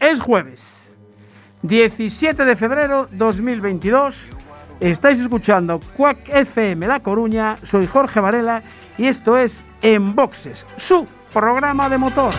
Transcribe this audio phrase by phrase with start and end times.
[0.00, 0.92] Es jueves,
[1.62, 4.30] 17 de febrero 2022.
[4.80, 7.56] Estáis escuchando Quack FM La Coruña.
[7.62, 8.64] Soy Jorge Varela
[8.98, 12.32] y esto es En Boxes, su programa de motor.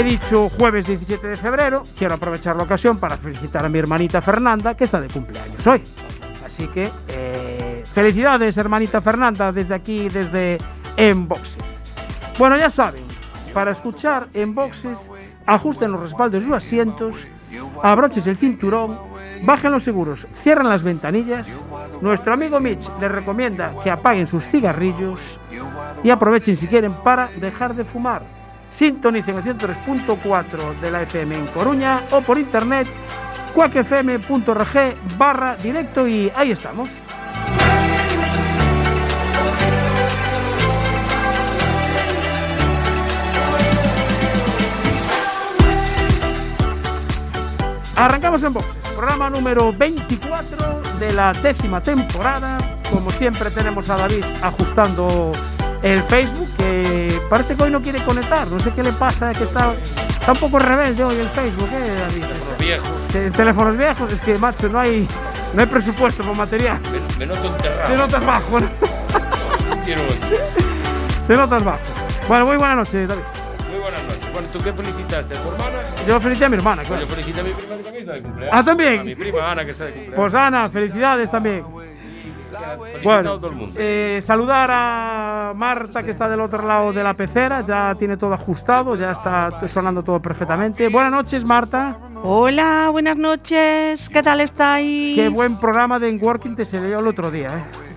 [0.00, 4.22] He dicho jueves 17 de febrero, quiero aprovechar la ocasión para felicitar a mi hermanita
[4.22, 5.82] Fernanda, que está de cumpleaños hoy.
[6.42, 10.56] Así que eh, felicidades, hermanita Fernanda, desde aquí, desde
[10.96, 11.58] Enboxes.
[12.38, 13.02] Bueno, ya saben,
[13.52, 14.96] para escuchar Enboxes,
[15.44, 17.16] ajusten los respaldos de sus asientos,
[17.82, 18.98] abrochen el cinturón,
[19.44, 21.60] bajen los seguros, cierren las ventanillas.
[22.00, 25.20] Nuestro amigo Mitch les recomienda que apaguen sus cigarrillos
[26.02, 28.39] y aprovechen si quieren para dejar de fumar
[28.70, 32.88] Sintonicen el 103.4 de la FM en Coruña o por internet
[33.54, 36.90] cuacfm.org barra directo y ahí estamos.
[48.00, 52.56] Arrancamos en boxes, programa número 24 de la décima temporada.
[52.90, 55.32] Como siempre tenemos a David ajustando
[55.82, 59.44] el Facebook, que parece que hoy no quiere conectar, no sé qué le pasa, que
[59.44, 62.24] está, está un poco rebelde hoy el Facebook, ¿eh, David?
[62.24, 63.36] Teléfonos viejos.
[63.36, 65.08] teléfonos viejos, es que, macho, no hay,
[65.54, 66.78] no hay presupuesto para material.
[67.18, 67.88] Me, noto enterrado.
[67.88, 68.66] Te notas bajo, ¿no?
[71.26, 71.80] Te notas bajo.
[72.28, 73.22] Bueno, muy buenas noches, David.
[73.70, 74.32] Muy buenas noches.
[74.32, 75.34] Bueno, ¿tú qué felicitaste?
[75.34, 75.78] ¿A tu hermana?
[76.06, 77.02] Yo felicité a mi hermana, claro.
[77.02, 78.54] Yo felicité a mi prima que también está de cumpleaños.
[78.58, 79.00] Ah, también.
[79.00, 80.16] A mi prima Ana que está de cumpleaños.
[80.16, 81.64] Pues Ana, felicidades también.
[83.02, 83.40] Bueno,
[83.76, 88.34] eh, saludar a Marta que está del otro lado de la pecera, ya tiene todo
[88.34, 90.88] ajustado, ya está sonando todo perfectamente.
[90.88, 91.96] Buenas noches, Marta.
[92.22, 95.14] Hola, buenas noches, ¿qué tal estáis?
[95.16, 97.90] Qué buen programa de Working te se dio el otro día, ¿eh?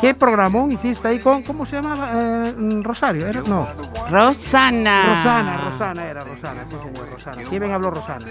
[0.00, 2.10] ¿Qué programón hiciste ahí con, cómo se llamaba?
[2.14, 3.40] Eh, Rosario, ¿era?
[3.42, 3.66] No.
[4.10, 5.16] Rosana.
[5.16, 7.42] Rosana, Rosana era, Rosana, sí señor, Rosana.
[7.48, 8.26] ¿Quién habló Rosana?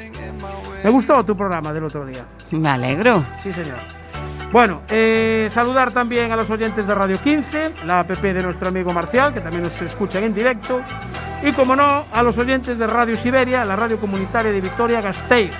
[0.84, 2.26] Me gustó tu programa del otro día.
[2.52, 3.24] Me alegro.
[3.42, 4.01] Sí señor.
[4.52, 8.92] Bueno, eh, saludar también a los oyentes de Radio 15, la app de nuestro amigo
[8.92, 10.82] Marcial, que también nos escuchan en directo,
[11.42, 15.52] y como no, a los oyentes de Radio Siberia, la radio comunitaria de Victoria Gasteiz,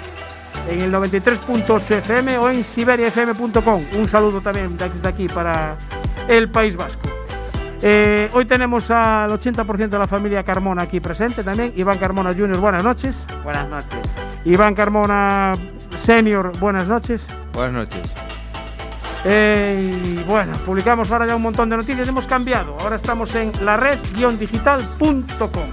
[0.70, 3.82] en el 93.8 FM o en siberiafm.com.
[3.98, 5.78] Un saludo también desde aquí para
[6.28, 7.10] el País Vasco.
[7.82, 11.74] Eh, hoy tenemos al 80% de la familia Carmona aquí presente también.
[11.78, 13.26] Iván Carmona Jr., buenas noches.
[13.44, 14.00] Buenas noches.
[14.46, 15.54] Iván Carmona
[15.96, 17.28] Senior, buenas noches.
[17.54, 18.31] Buenas noches.
[19.24, 22.76] Eh, y bueno, publicamos ahora ya un montón de noticias, hemos cambiado.
[22.80, 25.70] Ahora estamos en la red-digital.com.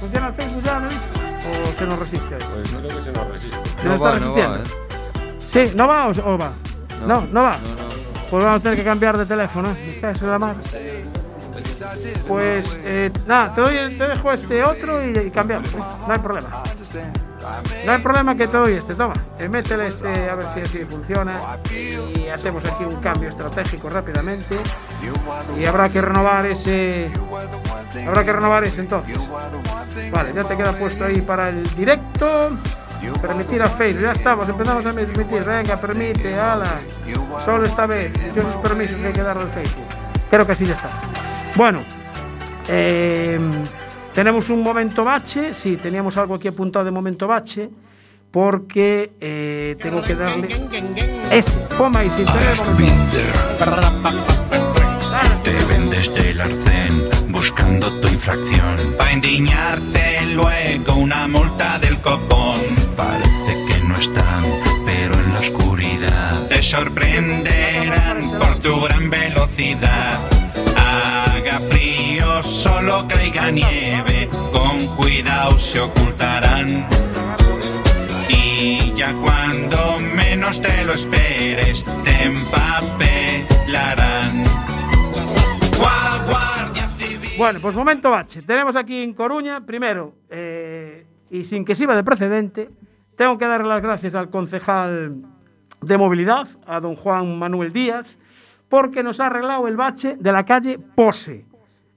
[0.00, 0.88] ¿Funciona el Facebook ya, no?
[0.88, 2.36] ¿O se nos resiste?
[2.52, 3.56] Pues no creo que se nos resiste.
[3.80, 4.82] ¿Se no, va, no va, ¿eh?
[5.48, 5.72] ¿Sí?
[5.76, 6.50] ¿No va o, va?
[7.06, 7.56] No, no, va.
[8.30, 10.12] Pues vamos a tener que cambiar de teléfono, ¿eh?
[10.22, 10.56] la mar.
[12.26, 15.78] Pues eh, nada, te, doy, te dejo este otro y, cambiamos, ¿eh?
[15.78, 16.62] no hay problema.
[17.84, 19.14] No hay problema que te doy este, toma.
[19.38, 21.40] Eh, métele este a ver si así funciona.
[21.70, 24.58] Y hacemos aquí un cambio estratégico rápidamente.
[25.58, 27.10] Y habrá que renovar ese.
[28.06, 29.30] Habrá que renovar ese entonces.
[30.10, 32.58] Vale, ya te queda puesto ahí para el directo.
[33.20, 35.44] Permitir a Facebook, ya estamos, empezamos a permitir.
[35.44, 36.78] Venga, permite, ala.
[37.44, 39.86] Solo esta vez, muchos permisos que hay que darle al Facebook.
[40.30, 40.88] Creo que así ya está.
[41.56, 41.80] Bueno,
[42.68, 43.40] eh,
[44.14, 47.70] tenemos un momento bache, sí, teníamos algo aquí apuntado de momento bache,
[48.30, 50.48] porque eh, tengo que darle
[51.30, 52.56] ese, poma ahí sin tener.
[55.44, 58.76] Te vendes del arcén buscando tu infracción.
[58.96, 62.60] Pa' indignarte luego una multa del copón.
[62.96, 64.44] Parece que no están,
[64.86, 70.31] pero en la oscuridad te sorprenderán por tu gran velocidad.
[72.42, 76.86] Solo caiga nieve, con cuidado se ocultarán.
[78.28, 83.42] Y ya cuando menos te lo esperes, te empapelarán.
[87.38, 88.42] Bueno, pues momento bache.
[88.42, 92.70] Tenemos aquí en Coruña, primero, eh, y sin que sirva de precedente,
[93.16, 95.22] tengo que darle las gracias al concejal
[95.80, 98.06] de movilidad, a don Juan Manuel Díaz,
[98.68, 101.44] porque nos ha arreglado el bache de la calle Pose.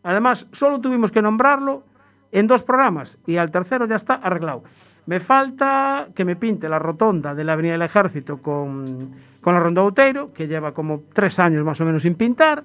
[0.06, 1.84] Además, solo tuvimos que nombrarlo
[2.32, 4.64] en dos programas y al tercero ya está arreglado.
[5.08, 9.12] Me falta que me pinte la rotonda de la Avenida del Ejército con,
[9.42, 12.64] con la Ronda Outeiro, que lleva como tres años más o menos sin pintar.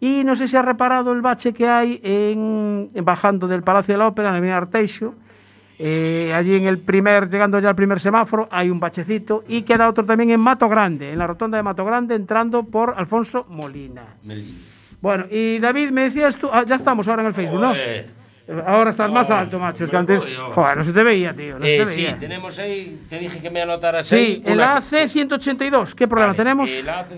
[0.00, 3.94] Y no sé si ha reparado el bache que hay en, en bajando del Palacio
[3.94, 5.14] de la Ópera, en la Avenida Arteixo.
[5.78, 9.44] Eh, allí en el primer, llegando ya al primer semáforo, hay un bachecito.
[9.46, 12.94] Y queda otro también en Mato Grande, en la rotonda de Mato Grande, entrando por
[12.96, 14.02] Alfonso Molina.
[15.04, 17.68] Bueno, y David, me decías tú, ah, ya estamos ahora en el Facebook, ¿no?
[17.68, 18.06] Joder.
[18.66, 19.84] Ahora estás más alto, macho.
[19.84, 21.58] Es que antes, joder, no se te veía, tío.
[21.58, 22.18] No se Eh, te sí, veía.
[22.18, 24.42] tenemos ahí, te dije que me anotaras Sí, ahí.
[24.46, 26.70] el una- AC-182, ¿qué problema Vale, tenemos?
[26.70, 27.10] eh, La AC,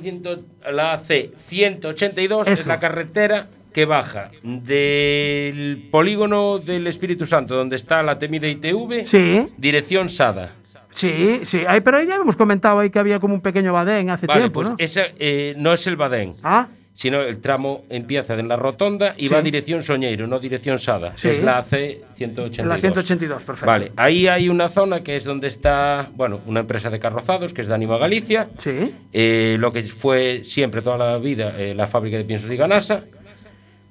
[0.73, 8.03] la AC 182 es la carretera que baja del polígono del Espíritu Santo, donde está
[8.03, 10.55] la temida ITV, Sí, dirección Sada.
[10.91, 11.63] sí, sí.
[11.69, 14.55] Ay, pero ya hemos comentado ahí que había como un pequeño badén hace Vale, tiempo,
[14.61, 14.75] pues ¿no?
[14.79, 16.67] esa eh, no es el Badén, Ah,
[16.97, 19.35] sino el tramo empieza en la rotonda y Sí.
[19.35, 21.13] va a dirección Soñeiro, no dirección Sada.
[21.17, 21.29] Sí.
[21.29, 22.67] Es la AC 182.
[22.67, 23.67] la 182, perfecto.
[23.67, 27.61] Vale, ahí hay una zona que es donde está, bueno, una empresa de carrozados, que
[27.61, 31.87] es de Anima Galicia, Sí, eh, lo que fue siempre toda la vida eh, la
[31.87, 33.05] fábrica de piensos y ganasa,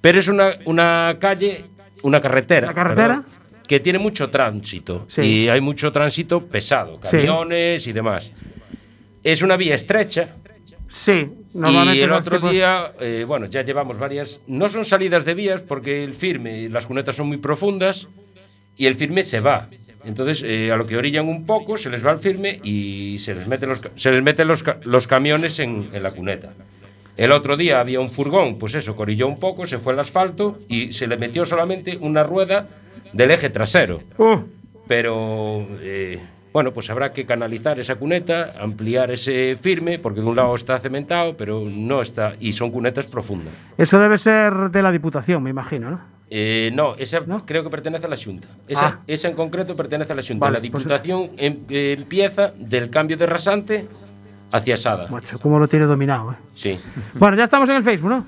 [0.02, 1.63] pero es una, una calle,
[2.02, 3.07] una carretera, ¿Una carretera?
[3.24, 3.25] perdón,
[3.68, 5.22] que tiene mucho tránsito Sí.
[5.22, 8.31] y hay mucho tránsito pesado, camiones y demás.
[9.24, 10.30] Es una vía estrecha
[11.03, 11.27] sí.
[11.53, 15.33] Normalmente y el otro tipos- día, eh, bueno, ya llevamos varias, no son salidas de
[15.33, 18.07] vías porque el firme y las cunetas son muy profundas
[18.77, 19.69] y el firme se va.
[20.03, 23.33] Entonces, eh, a lo que orillan un poco, se les va el firme y se
[23.33, 26.53] les meten los, se les meten los, los camiones en, en la cuneta.
[27.18, 30.59] El otro día había un furgón, pues eso, corilló un poco, se fue al asfalto
[30.68, 32.68] y se le metió solamente una rueda
[33.13, 34.01] del eje trasero.
[34.18, 34.39] Uh,
[34.88, 36.19] Pero eh,
[36.56, 40.80] bueno, pues habrá que canalizar esa cuneta, ampliar ese firme, porque de un lado está
[40.80, 43.54] cementado, pero no está, y son cunetas profundas.
[43.78, 46.00] eso debe ser de la Diputación, me imagino, ¿no?
[46.30, 47.46] Eh, no, esa ¿No?
[47.46, 48.48] creo que pertenece a la Junta.
[48.69, 49.00] Esa, Ah.
[49.06, 50.46] esa en concreto pertenece a la Junta.
[50.46, 53.90] Vale, la pues- Diputación em- eh, empieza del cambio de rasante
[54.54, 55.07] hacia Sada.
[55.10, 56.36] Macho, cómo lo tiene dominado, ¿eh?
[56.56, 56.80] Sí,
[57.16, 58.25] Bueno, ya estamos en el Facebook, ¿no?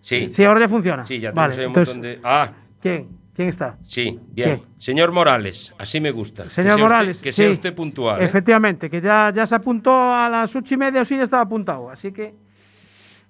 [0.00, 1.04] sí, Sí, ahora ya funciona.
[1.04, 2.20] sí, ya vale, tenemos ahí un entonces, montón de...
[2.24, 2.48] Ah,
[2.82, 3.19] ¿quién?
[3.34, 3.78] ¿Quién está?
[3.86, 4.60] sí, bien.
[4.76, 6.44] Señor Morales, así me gusta.
[6.44, 7.52] Que Señor usted- Morales, que sea sí.
[7.52, 8.20] usted puntual.
[8.20, 8.24] ¿eh?
[8.24, 11.42] Efectivamente, que ya, ya se apuntó a las ocho y media o sí ya estaba
[11.42, 11.88] apuntado.
[11.90, 12.34] Así que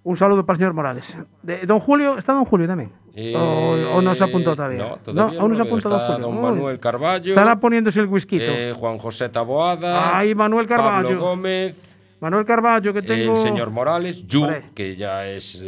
[0.03, 1.19] un saludo para el señor Morales.
[1.43, 2.91] De- don Julio, ¿está don Julio también?
[3.15, 4.79] Eh, o, o no se apuntó todavía?
[4.79, 6.27] No, todavía aún no se apuntó don Julio.
[6.29, 6.41] don.
[6.43, 7.29] Manuel Carballo.
[7.29, 8.39] Estará poniéndose el whisky.
[8.41, 10.17] eh, Juan José Taboada.
[10.17, 11.09] Ay, Manuel Carballo.
[11.09, 11.87] Pablo Gómez.
[12.21, 13.33] Manuel Carballo, que tengo.
[13.33, 14.27] El señor Morales.
[14.27, 15.63] Yu, que ya es.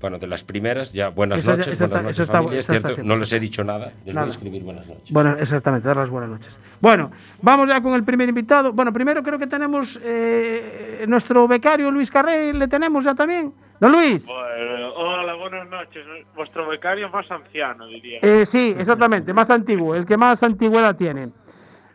[0.00, 2.60] Bueno, de las primeras, ya buenas ya- noches, esa buenas está- noches está- familia, es
[2.60, 4.26] está cierto, siempre, no les he dicho nada, les Nada.
[4.26, 5.12] voy a escribir buenas noches.
[5.12, 6.58] Bueno, exactamente, dar las buenas noches.
[6.80, 7.10] Bueno,
[7.42, 8.72] vamos ya con el primer invitado.
[8.72, 13.52] Bueno, primero creo que tenemos eh, nuestro becario Luis Carré, le tenemos ya también.
[13.78, 14.26] Don Luis.
[14.26, 16.04] Bueno, hola, buenas noches.
[16.34, 18.20] Vuestro becario más anciano, diría.
[18.22, 21.28] Eh, sí, exactamente, más antiguo, el que más antigüedad tiene.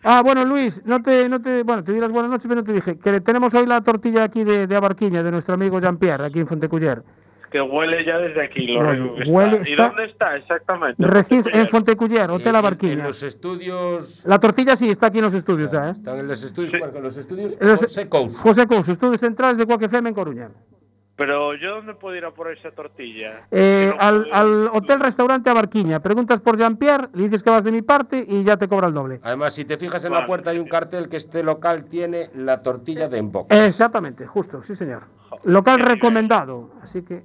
[0.03, 2.63] Ah, bueno, Luis, no te, no te, bueno, te di las buenas noches, pero no
[2.63, 6.25] te dije que tenemos hoy la tortilla aquí de, de Abarquiña, de nuestro amigo Jean-Pierre,
[6.25, 7.01] aquí en Fonteculler.
[7.55, 9.71] Que huele ya desde aquí, lo Bueno, huele- está.
[9.71, 11.01] ¿Y dónde está exactamente?
[11.05, 11.69] Recién en Fonteculler.
[11.69, 12.93] Fonteculler, Hotel Eh, En- Abarquiña.
[12.95, 14.25] En los estudios.
[14.25, 15.91] La tortilla sí está aquí en los estudios ya, ¿eh?
[15.91, 16.77] Están en los estudios.
[16.77, 17.57] bueno, en los estudios.
[17.61, 18.37] Los- José Couso.
[18.41, 20.49] José Couso, estudios centrales de Cuac FM en Coruña.
[21.15, 23.47] Pero yo dónde puedo ir a por esa tortilla?
[23.51, 24.01] Eh, no
[24.33, 26.01] al, hotel restaurante Abarquiña.
[26.01, 28.93] Preguntas por Jean-Pierre, le dices que vas de mi parte y ya te cobra el
[28.93, 29.21] doble.
[29.23, 32.61] Además, si te fijas en la puerta hay un cartel que este local tiene la
[32.61, 33.49] tortilla de Emboc.
[33.49, 35.03] Exactamente, justo, sí señor.
[35.45, 37.23] Local recomendado, así que...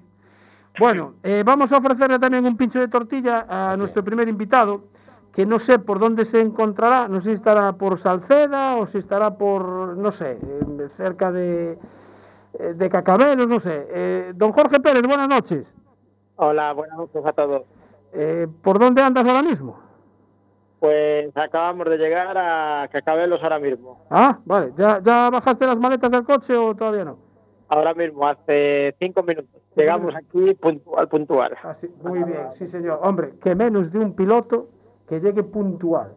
[0.79, 4.85] Bueno, eh, vamos a ofrecerle también un pincho de tortilla a nuestro primer invitado,
[5.33, 8.99] que no sé por dónde se encontrará, no sé si estará por Salceda o si
[8.99, 11.79] estará por, no sé, eh, cerca de,
[12.59, 13.87] eh, de Cacabelos, no sé.
[13.91, 15.75] Eh, don Jorge Pérez, buenas noches.
[16.37, 17.63] Hola, buenas noches a todos.
[18.13, 19.79] Eh, ¿Por dónde andas ahora mismo?
[20.81, 24.01] Pues acabamos de llegar a Cacabelos ahora mismo.
[24.09, 24.73] Ah, vale.
[24.75, 27.19] ¿Ya, ¿Ya bajaste las maletas del coche o todavía no?
[27.69, 29.60] Ahora mismo, hace cinco minutos.
[29.77, 31.57] Llegamos aquí puntual, puntual.
[32.03, 32.99] Muy bien, sí señor.
[33.03, 34.67] Hombre, que menos de un piloto
[35.09, 36.09] que llegue puntual.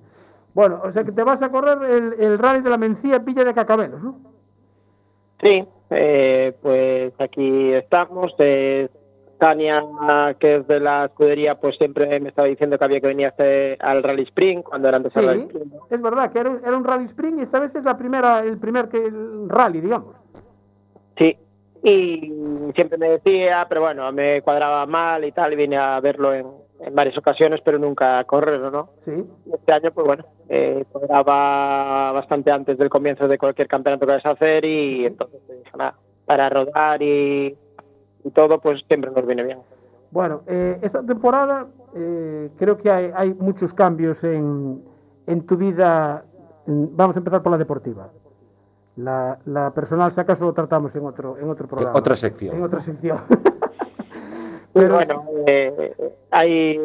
[0.54, 3.44] Bueno, o sea que te vas a correr el, el rally de la Mencía Villa
[3.44, 4.16] de Cacabelos, ¿no?
[5.42, 8.34] Sí, eh, pues aquí estamos.
[8.40, 8.90] eh,
[9.40, 9.84] Tania,
[10.40, 13.30] que es de la escudería, pues siempre me estaba diciendo que había que venir a
[13.30, 15.72] hacer al Rally Spring cuando era antes Sí, el Rally Spring.
[15.90, 18.40] es verdad que era un, era un rally sprint y esta vez es la primera,
[18.40, 20.16] el primer que el rally, digamos.
[21.18, 21.36] Sí,
[21.84, 26.34] y siempre me decía, pero bueno, me cuadraba mal y tal, y vine a verlo
[26.34, 26.48] en,
[26.80, 28.90] en varias ocasiones, pero nunca a correrlo, ¿no?
[29.04, 29.12] Sí.
[29.54, 34.26] Este año, pues bueno, eh, cuadraba bastante antes del comienzo de cualquier campeonato que vas
[34.26, 35.94] a hacer y entonces pues, nada,
[36.26, 37.54] para rodar y,
[38.24, 39.60] y todo, pues siempre nos viene bien.
[40.12, 44.82] Bueno, eh, esta temporada eh, creo que hay, hay muchos cambios en,
[45.28, 46.24] en tu vida.
[46.66, 48.08] Vamos a empezar por la deportiva.
[48.98, 51.98] La, la personal, si acaso lo tratamos en otro, en otro programa.
[51.98, 52.56] otra sección.
[52.56, 53.18] En otra sección.
[54.74, 55.94] Pero bueno, eh,
[56.32, 56.80] hay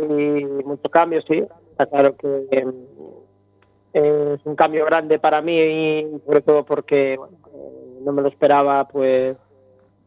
[0.65, 1.45] muchos cambios, sí.
[1.71, 7.37] Está claro que eh, es un cambio grande para mí y sobre todo porque bueno,
[7.55, 9.39] eh, no me lo esperaba pues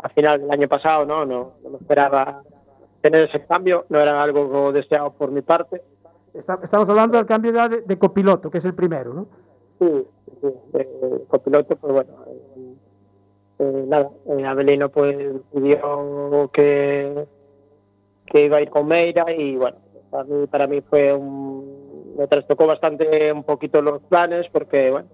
[0.03, 1.25] a final del año pasado, ¿no?
[1.25, 2.41] No, no me esperaba
[3.01, 5.81] tener ese cambio, no era algo deseado por mi parte.
[6.33, 9.25] está- estamos hablando del cambio ya de, de copiloto, que es el primero, ¿no?
[9.81, 9.87] Sí,
[10.39, 12.75] sí, eh, copiloto, pues bueno, eh,
[13.57, 15.17] eh, nada, eh, Abelino pues
[15.51, 17.25] pidió que,
[18.27, 19.77] que iba a ir con Meira y bueno,
[20.11, 25.07] para mí, para mí fue un, me trastocó bastante un poquito los planes porque bueno,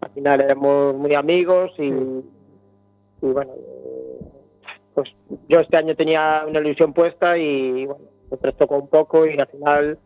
[0.00, 2.24] al final éramos muy amigos y, y
[3.20, 3.52] bueno,
[4.94, 5.12] pues
[5.46, 9.46] yo este año tenía una ilusión puesta y bueno, me trastocó un poco y al
[9.46, 9.98] final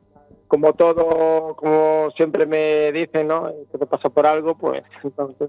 [0.50, 3.52] como todo, como siempre me dicen, ¿no?
[3.71, 5.49] Todo pasa por algo, pues entonces.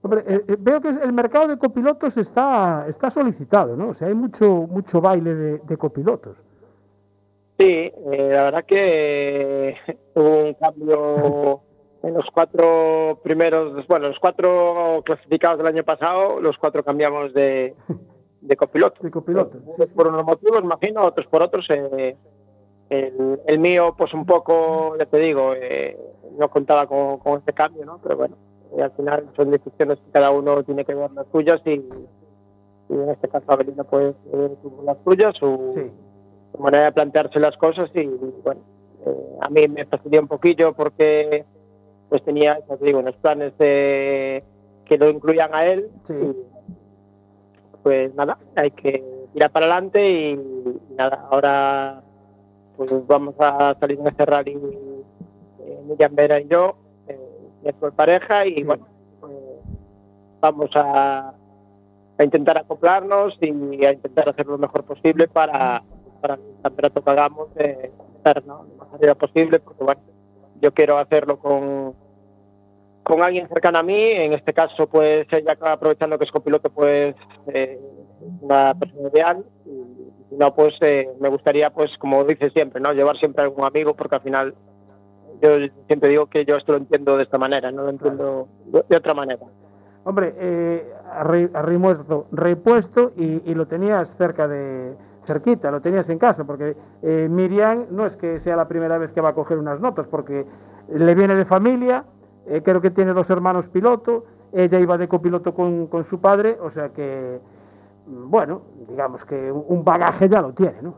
[0.00, 3.90] Hombre, eh, eh, veo que el mercado de copilotos está, está solicitado, ¿no?
[3.90, 6.38] O sea, hay mucho, mucho baile de, de copilotos.
[7.58, 9.76] Sí, eh, la verdad que
[10.14, 11.60] hubo un cambio
[12.02, 17.74] en los cuatro primeros, bueno, los cuatro clasificados del año pasado, los cuatro cambiamos de,
[18.40, 19.02] de copiloto.
[19.02, 19.58] De copiloto.
[19.66, 21.68] Unos por unos motivos, imagino, otros por otros.
[21.68, 22.16] eh,
[22.92, 25.96] el, el mío, pues un poco, ya te digo, eh,
[26.38, 27.98] no contaba con, con este cambio, ¿no?
[28.02, 28.36] Pero bueno,
[28.76, 32.94] eh, al final son decisiones que cada uno tiene que ver las suyas y, y
[32.94, 34.48] en este caso Avelino pues eh,
[34.84, 35.90] las suyas, su, Sí.
[36.52, 38.04] su manera de plantearse las cosas y
[38.44, 38.60] bueno,
[39.06, 41.44] eh, a mí me fastidió un poquillo porque
[42.10, 44.44] pues tenía, ya te digo, unos planes de,
[44.84, 46.12] que lo incluían a él Sí.
[46.14, 46.36] y
[47.82, 50.32] pues nada, hay que tirar para adelante y,
[50.90, 52.02] y nada, ahora
[52.88, 56.76] pues vamos a salir en este rally eh, Miriam Vera y yo,
[57.08, 57.18] eh,
[57.62, 58.62] mi actual pareja y Sí.
[58.64, 58.86] bueno,
[59.20, 59.32] pues,
[60.40, 61.32] vamos a,
[62.18, 65.82] a intentar acoplarnos y a intentar hacer lo mejor posible para,
[66.20, 68.64] para el campeonato que hagamos eh, estar ¿no?
[68.64, 70.00] lo más arriba posible porque bueno,
[70.60, 71.94] yo quiero hacerlo con
[73.02, 77.16] con alguien cercano a mí, en este caso pues ella aprovechando que es copiloto pues
[77.48, 77.80] eh,
[78.40, 79.44] una persona ideal
[80.38, 82.92] no pues eh, me gustaría pues como dice siempre, ¿no?
[82.92, 84.54] llevar siempre a algún amigo porque al final
[85.40, 85.50] yo
[85.86, 88.46] siempre digo que yo esto lo entiendo de esta manera, no lo entiendo
[88.88, 89.44] de, otra manera.
[90.04, 90.88] Hombre, eh,
[92.32, 97.86] repuesto y, y lo tenías cerca de cerquita, lo tenías en casa, porque eh, Miriam
[97.90, 100.44] no es que sea la primera vez que va a coger unas notas, porque
[100.92, 102.04] le viene de familia,
[102.46, 106.56] eh, creo que tiene dos hermanos piloto, ella iba de copiloto con, con su padre,
[106.60, 107.38] o sea que,
[108.28, 110.94] bueno, digamos que un bagaje ya lo tiene, ¿no?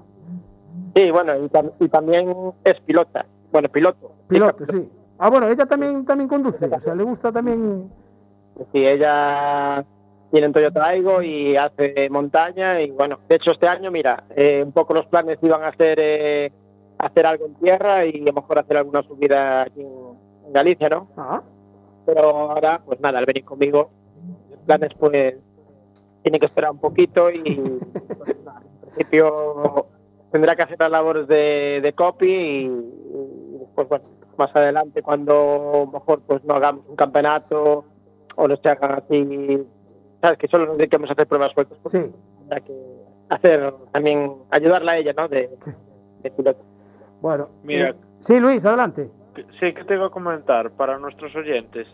[0.94, 4.10] Sí, bueno, y, tam- y también es pilota, bueno, piloto.
[4.28, 4.88] Piloto, sí.
[5.18, 7.90] Ah, bueno, ella también, también conduce, o sea, le gusta también...
[8.72, 9.84] Sí, ella
[10.30, 14.62] tiene un Toyota Aigo y hace montaña y bueno, de hecho este año, mira, eh,
[14.64, 16.52] un poco los planes iban a hacer eh,
[16.98, 19.88] hacer algo en tierra y a lo mejor hacer alguna subida aquí en,
[20.46, 21.08] en Galicia, ¿no?
[21.16, 21.42] Ah,
[22.06, 23.90] Pero ahora, pues nada, al venir conmigo,
[24.50, 25.34] los planes pues
[26.24, 27.78] tiene que esperar un poquito y
[28.18, 28.30] pues,
[28.82, 29.86] en principio
[30.32, 34.04] tendrá que hacer las labores de, de copy y, y después, bueno,
[34.36, 37.84] más adelante cuando mejor pues no hagamos un campeonato
[38.34, 39.64] o no se hagan así,
[40.20, 42.12] sabes que solo nos dediquemos a hacer pruebas sueltas, pues sí.
[42.38, 42.74] tendrá que
[43.28, 45.28] hacer también, ayudarla a ella, ¿no?
[45.28, 45.48] De,
[46.22, 46.60] de piloto.
[47.20, 47.90] Bueno, Mira.
[47.90, 49.08] eh, sí, Luis, adelante.
[49.60, 51.86] Sí, que te iba a comentar para nuestros oyentes.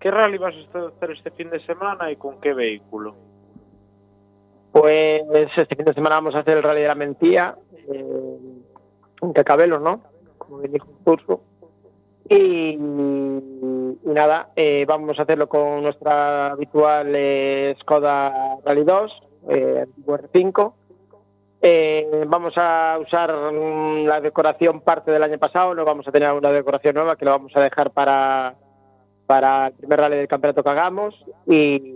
[0.00, 3.14] ¿Qué rally vas a hacer este fin de semana y con qué vehículo?
[4.78, 5.22] Pues
[5.56, 7.54] este fin de semana vamos a hacer el Rally de la Mentía,
[7.88, 8.38] eh,
[9.22, 10.02] en Cacabelos, ¿no?
[10.36, 11.40] Como bien dijo curso.
[12.28, 12.76] Y,
[14.04, 20.72] nada, eh, vamos a hacerlo con nuestra habitual eh, Skoda Rally 2, eh, antiguo R5.
[21.62, 26.30] Eh, vamos a usar mm, la decoración parte del año pasado, no vamos a tener
[26.32, 28.52] una decoración nueva que lo vamos a dejar para,
[29.26, 31.24] para el primer rally del campeonato que hagamos.
[31.46, 31.95] Y,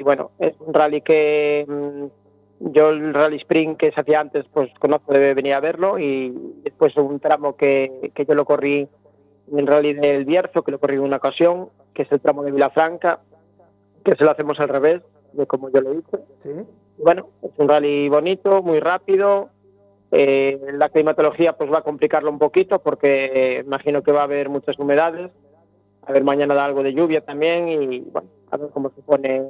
[0.00, 4.46] y bueno, es un rally que mm, yo el rally sprint que se hacía antes,
[4.50, 8.88] pues conozco de venir a verlo y después un tramo que, que yo lo corrí
[9.52, 12.42] en el rally del Bierzo, que lo corrí en una ocasión, que es el tramo
[12.42, 13.18] de Vilafranca,
[14.02, 15.02] que se lo hacemos al revés
[15.34, 16.18] de como yo lo hice.
[16.38, 16.50] Sí.
[17.04, 19.50] Bueno, es un rally bonito, muy rápido.
[20.12, 24.48] Eh, la climatología pues va a complicarlo un poquito porque imagino que va a haber
[24.48, 25.30] muchas humedades.
[26.06, 29.42] A ver, mañana da algo de lluvia también y bueno, a ver cómo se pone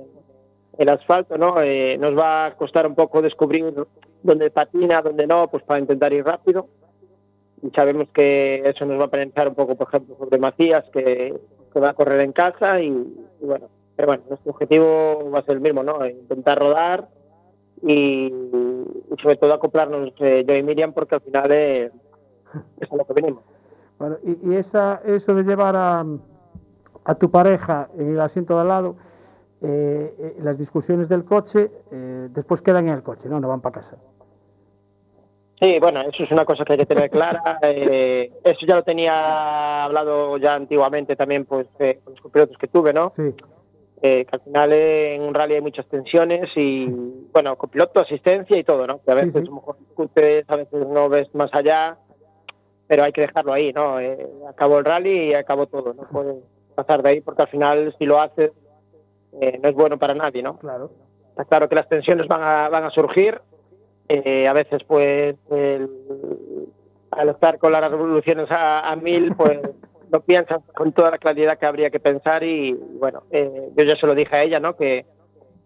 [0.81, 1.61] el asfalto, ¿no?
[1.61, 3.71] Eh, nos va a costar un poco descubrir
[4.23, 6.67] dónde patina, dónde no, pues para intentar ir rápido.
[7.63, 11.35] Y sabemos que eso nos va a penalizar un poco, por ejemplo, sobre Macías, que,
[11.79, 12.91] va a correr en casa y,
[13.43, 16.05] bueno, pero bueno, nuestro objetivo va a ser el mismo, ¿no?
[16.07, 17.07] Intentar rodar
[17.83, 21.91] y, y sobre todo acoplarnos eh, yo y Miriam porque al final eh,
[22.81, 23.45] es a lo que venimos.
[23.99, 26.07] Bueno, y, y esa, eso de llevar a,
[27.05, 28.97] a tu pareja en el asiento de al lado,
[29.63, 33.41] eh, eh, las discusiones del coche, eh, después quedan en el coche, ¿no?
[33.41, 33.97] No van para casa.
[35.61, 37.59] Sí, bueno, eso es una cosa que hay que tener clara.
[37.63, 42.69] Eh, eso ya lo tenía hablado ya antiguamente también pues, eh, con los copilotos que
[42.69, 43.11] tuve, ¿no?
[43.11, 43.35] Sí,
[44.03, 46.89] Eh, que al final en un rally hay muchas tensiones y,
[47.35, 48.99] bueno, copiloto, asistencia y todo, ¿no?
[49.03, 49.39] Que a Sí, veces sí.
[49.41, 51.99] a lo mejor discutes, a veces no ves más allá,
[52.89, 53.99] pero hay que dejarlo ahí, ¿no?
[54.49, 56.39] Acabó el rally y acabó todo, no puedes
[56.75, 58.53] pasar de ahí porque al final si lo haces
[59.41, 60.57] eh, no es bueno para nadie, ¿no?
[60.59, 60.91] claro.
[61.31, 63.41] Está claro que las tensiones van a, van a surgir.
[64.09, 65.89] eh, a veces, pues, el-
[67.13, 69.59] al estar con las revoluciones a, a mil, pues
[70.13, 72.43] no piensas con toda la claridad que habría que pensar.
[72.43, 74.75] Y bueno, eh, yo ya se lo dije a ella, ¿no?
[74.77, 75.05] Que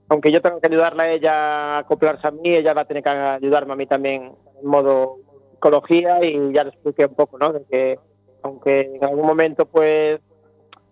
[0.08, 3.02] aunque yo tengo que ayudarla a ella a acoplarse a mí, ella va a tener
[3.02, 4.30] que ayudarme a mí también
[4.62, 5.16] en modo
[5.52, 6.22] psicología.
[6.24, 7.52] Y ya le expliqué un poco, ¿no?
[7.54, 7.98] De que
[8.42, 10.20] aunque en algún momento, pues,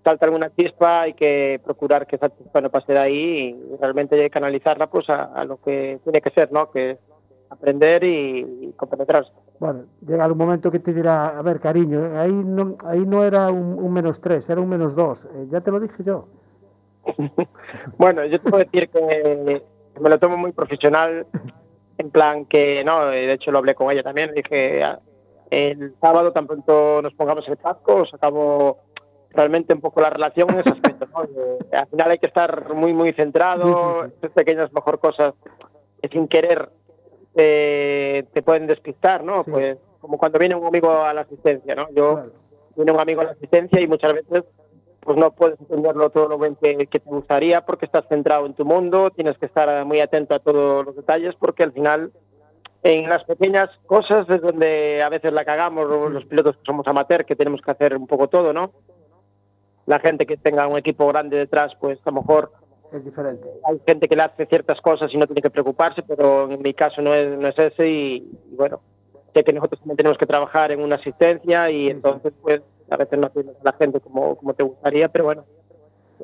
[0.03, 4.15] salta alguna chispa, hay que procurar que esa chispa no pase de ahí y realmente
[4.17, 6.71] hay que canalizarla pues a, a lo que tiene que ser, ¿no?
[6.71, 6.99] Que es
[7.51, 9.31] aprender y, y compenetrarse.
[9.61, 13.25] Bueno, llega un momento que te dirá, a ver, cariño, eh, ahí no, ahí no
[13.25, 15.27] era un, un menos tres, era un menos dos.
[15.27, 16.27] Eh, ya te lo dije yo.
[17.97, 19.63] Bueno, yo te puedo decir que
[20.01, 21.27] me lo tomo muy profesional,
[21.99, 24.99] en plan que, no, de hecho lo hablé con ella también, dije, "Ah,
[25.51, 28.79] el sábado tan pronto nos pongamos el casco, os acabo
[29.33, 31.23] realmente un poco la relación en ese aspecto, ¿no?
[31.25, 34.17] De- al final hay que estar muy, muy centrado, Sí, sí, sí.
[34.19, 35.35] esas pequeñas mejor cosas
[36.01, 36.69] que sin querer
[37.35, 39.45] eh, te pueden despistar, ¿no?
[39.45, 41.89] Pues como cuando viene un amigo a la asistencia, ¿no?
[41.93, 42.31] Yo Claro.
[42.77, 44.45] viene un amigo a la asistencia y muchas veces
[45.01, 48.55] pues no puedes entenderlo todo lo bien que, que te gustaría porque estás centrado en
[48.55, 52.13] tu mundo, tienes que estar muy atento a todos los detalles porque al final
[52.85, 57.25] en las pequeñas cosas es donde a veces la cagamos los pilotos que somos amateur
[57.25, 58.71] que tenemos que hacer un poco todo, ¿no?
[59.87, 62.53] La gente que tenga un equipo grande detrás, pues a lo mejor
[62.93, 63.47] Es diferente.
[63.65, 66.73] hay gente que le hace ciertas cosas y no tiene que preocuparse, pero en mi
[66.75, 68.15] caso no es, no es ese y,
[68.53, 68.81] y bueno,
[69.35, 72.97] sé que nosotros también tenemos que trabajar en una asistencia y Sí, entonces pues a
[72.97, 75.45] veces no atiendes a la gente como, como te gustaría, pero bueno,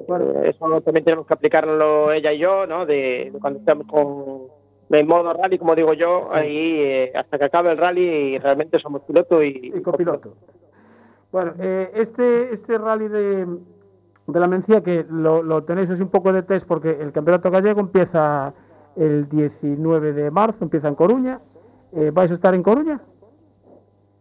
[0.06, 0.42] Bueno.
[0.42, 2.84] eh, eso también tenemos que aplicarlo ella y yo, ¿no?
[2.86, 4.48] De, de cuando estamos con
[4.90, 6.38] en modo rally, como digo yo, Sí.
[6.38, 10.34] ahí eh, hasta que acabe el rally y realmente somos piloto y, Y copiloto.
[11.30, 13.46] Bueno, eh, este, este rally de,
[14.26, 17.50] de la Mencía, que lo, lo tenéis así un poco de test, porque el campeonato
[17.50, 18.52] gallego empieza
[18.96, 21.38] el 19 de marzo, empieza en Coruña.
[21.94, 23.00] Eh, ¿Vais a estar en Coruña?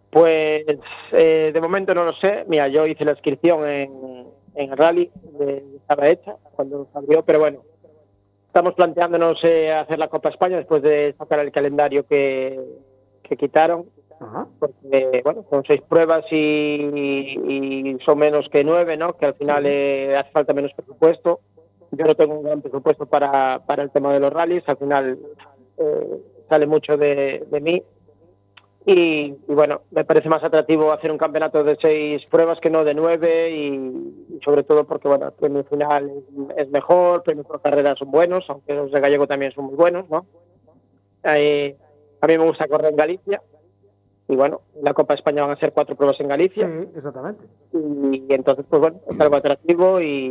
[0.10, 0.66] Pues
[1.12, 2.46] eh, de momento no lo sé.
[2.48, 3.92] Mira, yo hice la inscripción en,
[4.56, 7.60] en el rally, eh, estaba hecha cuando salió, pero bueno,
[8.48, 12.60] estamos planteándonos eh, hacer la Copa España después de sacar el calendario que,
[13.24, 13.84] que quitaron,
[14.20, 14.48] Ajá.
[14.60, 19.14] porque bueno, son seis pruebas y, y son menos que nueve, ¿no?
[19.14, 21.40] Que al final eh, hace falta menos presupuesto.
[21.92, 25.18] Yo no tengo un gran presupuesto para, para el tema de los rallies, al final
[25.78, 27.84] eh, sale mucho de, de mí.
[28.86, 32.86] Y, y, bueno, me parece más atractivo hacer un campeonato de seis pruebas que no
[32.86, 33.76] de nueve y,
[34.34, 38.12] y sobre todo porque bueno, el premio final es, es mejor, premios por carrera son
[38.12, 40.26] buenos, aunque los de Gallego también son muy buenos, ¿no?
[41.24, 41.76] Eh,
[42.22, 43.42] a mí me gusta correr en Galicia
[44.30, 46.70] y bueno, en la Copa de España van a ser cuatro pruebas en Sí, Galicia
[46.96, 47.42] exactamente.
[47.74, 50.26] y, y entonces pues bueno, es algo atractivo y,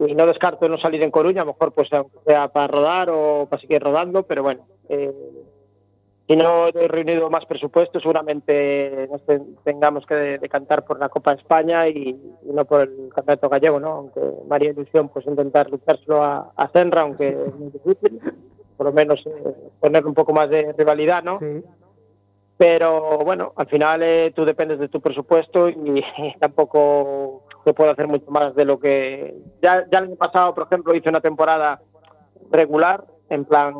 [0.00, 3.46] y no descarto no salir en Coruña, a lo mejor pues sea para rodar o
[3.48, 5.12] para seguir rodando, pero bueno, eh,
[6.26, 11.34] si no he reunido más presupuesto, seguramente nos ten- tengamos que decantar por la Copa
[11.34, 12.08] de España y,
[12.42, 13.90] y no por el Campeonato Gallego, ¿no?
[13.90, 18.20] Aunque me haría ilusión pues intentar luchárselo a, a Senra, aunque es muy difícil,
[18.76, 19.30] por lo menos eh,
[19.80, 21.38] ponerle un poco más de rivalidad, ¿no?
[21.38, 21.62] Sí.
[22.58, 26.04] Pero bueno, al final eh, tú dependes de tu presupuesto y,
[26.38, 29.34] tampoco se puede hacer mucho más de lo que...
[29.60, 31.80] Ya, ya el año pasado, por ejemplo, hice una temporada
[32.50, 33.74] regular, en plan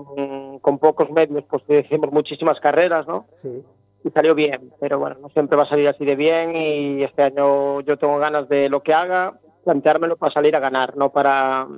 [0.62, 3.26] con pocos medios, pues hicimos muchísimas carreras, ¿no?
[3.40, 3.62] Sí.
[4.04, 7.22] Y salió bien, pero bueno, no siempre va a salir así de bien y este
[7.22, 9.32] año yo tengo ganas de lo que haga,
[9.64, 11.68] planteármelo para salir a ganar, no para,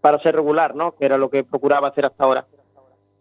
[0.00, 0.92] para ser regular, ¿no?
[0.92, 2.44] Que era lo que procuraba hacer hasta ahora.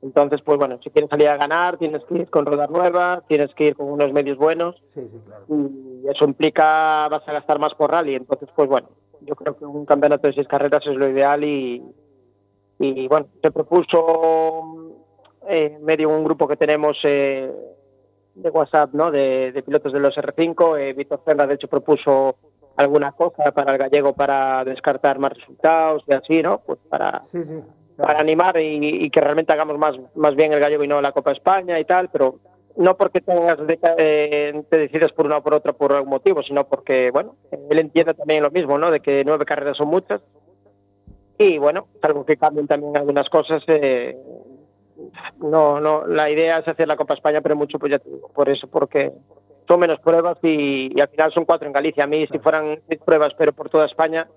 [0.06, 3.54] Entonces, pues bueno, si quieres salir a ganar, tienes que ir con ruedas nuevas, tienes
[3.56, 5.44] que ir con unos medios buenos Sí, sí, claro.
[5.50, 8.14] y eso implica vas a gastar más por rally.
[8.14, 8.88] Entonces, pues bueno,
[9.22, 11.82] yo creo que un campeonato de seis carreras es lo ideal y,
[12.78, 14.94] y bueno, se propuso
[15.50, 17.52] eh, medio un grupo que tenemos eh,
[18.36, 19.10] de WhatsApp, ¿no?
[19.10, 20.80] De, de pilotos de los R5.
[20.80, 22.36] Eh, Víctor Ferra, de hecho, propuso
[22.76, 26.60] alguna cosa para el gallego para descartar más resultados y así, ¿no?
[26.60, 27.56] Pues para, Sí, sí.
[27.98, 31.32] Para animar y, que realmente hagamos más, más bien el gallego y no la Copa
[31.32, 32.36] España y tal, pero
[32.78, 36.44] no porque tengas de- eh, te decidas por una o por otra por algún motivo,
[36.44, 37.36] sino porque, bueno,
[37.70, 38.92] él entiende también lo mismo, ¿no?
[38.92, 40.22] De que nueve carreras son muchas.
[41.38, 43.64] Y bueno, algo que cambien también algunas cosas.
[43.68, 44.16] eh,
[45.40, 48.00] no, no, la idea es hacer la Copa España, pero mucho, pues ya
[48.34, 49.12] por eso, porque
[49.68, 52.04] son menos pruebas y, y al final son cuatro en Galicia.
[52.04, 54.28] A mí, si fueran seis pruebas, pero por toda España,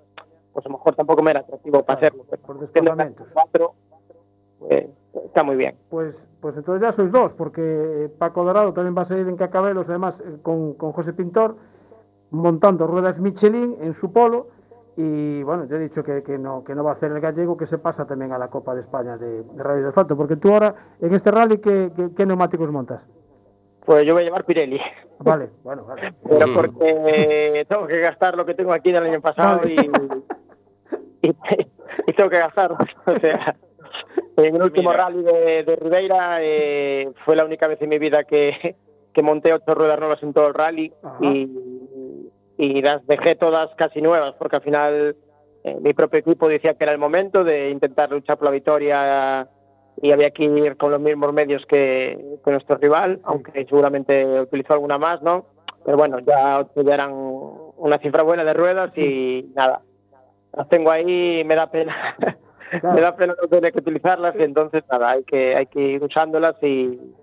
[0.58, 2.24] pues a lo mejor tampoco me era atractivo para Claro, hacerlo.
[2.30, 3.28] Pero por desplazamientos.
[3.32, 3.72] cuatro,
[4.58, 4.86] pues,
[5.24, 5.74] está muy bien.
[5.88, 9.88] Pues, pues entonces ya sois dos, porque Paco Dorado también va a salir en Cacabelos,
[9.88, 11.54] además eh, con, con José Pintor,
[12.30, 14.46] montando ruedas Michelin en su polo.
[14.96, 17.56] Y bueno, yo he dicho que, que no, que no va a hacer el gallego,
[17.56, 20.16] que se pasa también a la Copa de España de, de Rally de Asfalto.
[20.16, 23.06] Porque tú ahora, en este rally, ¿qué, qué, qué neumáticos montas?
[23.86, 24.80] Pues yo voy a llevar Pirelli,
[25.20, 26.12] Vale, bueno, vale.
[26.28, 29.74] pero porque tengo que gastar lo que tengo aquí del año pasado Vale.
[29.74, 29.90] y,
[31.22, 31.30] y,
[32.06, 32.72] y tengo que gastar.
[33.06, 33.54] O sea,
[34.36, 35.04] en el último Mira.
[35.04, 38.76] rally de, de Ribeira eh, fue la única vez en mi vida que,
[39.12, 44.00] que monté ocho ruedas nuevas en todo el rally y, y las dejé todas casi
[44.00, 45.16] nuevas porque al final
[45.64, 49.48] eh, mi propio equipo decía que era el momento de intentar luchar por la victoria
[50.00, 54.74] y había que ir con los mismos medios que, que nuestro rival, aunque seguramente utilizó
[54.74, 55.44] alguna más, ¿no?
[55.84, 59.80] Pero bueno, ya eran una cifra buena de ruedas y nada,
[60.52, 61.94] las tengo ahí y me da pena.
[62.82, 66.02] me da pena no tener que utilizarlas y entonces nada, hay que, hay que ir
[66.02, 67.14] usándolas y,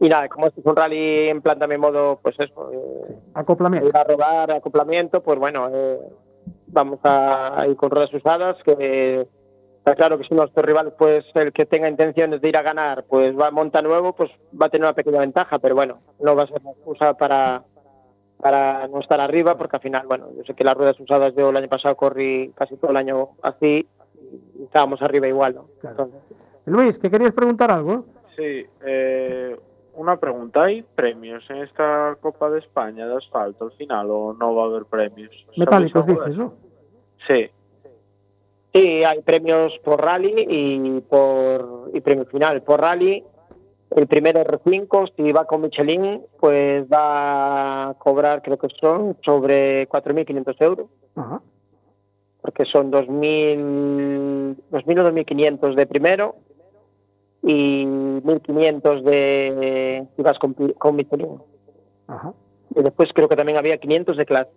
[0.00, 3.88] y nada, como este es un rally en plan también modo, pues eso, eh, Acoplamiento.
[3.88, 5.98] ir a rodar, acoplamiento, pues bueno, eh,
[6.68, 9.26] vamos a ir con ruedas usadas, que
[9.76, 13.04] está claro que si nuestro rival, pues el que tenga intenciones de ir a ganar,
[13.08, 16.44] pues va monta nuevo, pues va a tener una pequeña ventaja, pero bueno, no va
[16.44, 17.62] a ser una excusa para
[18.42, 21.50] para no estar arriba, porque al final, bueno, yo sé que las ruedas usadas yo
[21.50, 23.86] el año pasado corrí casi todo el año así
[24.58, 25.66] y estábamos arriba igual, ¿no?
[25.80, 26.04] Claro.
[26.04, 28.04] Entonces, Luis, que querías preguntar algo?
[28.36, 29.56] Sí, eh,
[29.94, 30.64] una pregunta.
[30.64, 34.66] ¿Hay premios en esta Copa de España de asfalto al final o no va a
[34.66, 35.30] haber premios?
[35.30, 36.36] ¿Sabéis Metálicos, dices?
[36.36, 36.52] ¿no?
[37.24, 37.48] Sí.
[38.74, 42.60] Sí, hay premios por rally y por y premio final.
[42.62, 43.22] Por rally,
[43.96, 49.88] el primer R5, si va con Michelin, pues va a cobrar, creo que son, sobre
[49.88, 51.40] 4.500 euros, Ajá.
[52.40, 56.34] porque son 2.000, 2.000 o 2.500 de primero
[57.42, 61.40] y 1.500 de si vas con, con Michelin.
[62.08, 62.32] Ajá.
[62.74, 64.50] Y después creo que también había 500 de clase.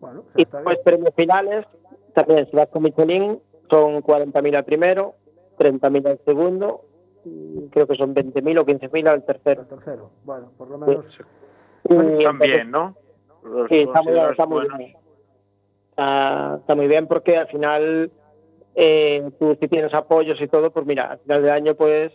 [0.00, 1.66] Bueno, Y después premios finales,
[2.14, 3.38] también si vas con Michelin,
[3.68, 5.14] son 40.000 al primero,
[5.58, 6.82] 30.000 al segundo,
[7.70, 9.64] creo que son 20.000 o 15.000 al tercero.
[9.64, 10.10] Tercero.
[10.24, 11.18] Bueno, por lo menos.
[11.88, 12.94] Y entonces, También, ¿no?
[13.42, 14.94] Los Sí, está muy, está muy bien.
[15.90, 18.10] Está, está muy bien porque al final,
[18.74, 22.12] eh, tú si tienes apoyos y todo, pues mira, al final del año pues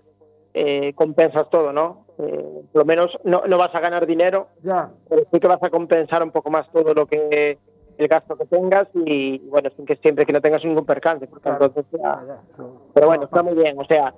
[0.53, 2.05] eh, compensas todo, ¿no?
[2.17, 5.61] Eh, por lo menos no, no vas a ganar dinero, Ya, pero sí que vas
[5.61, 7.57] a compensar un poco más todo lo que
[7.97, 11.43] el gasto que tengas y bueno, sin que siempre que no tengas ningún percance, porque
[11.49, 11.65] Claro.
[11.65, 14.13] entonces ya- ya, ya, eso- pero bueno, está muy bien, o sea,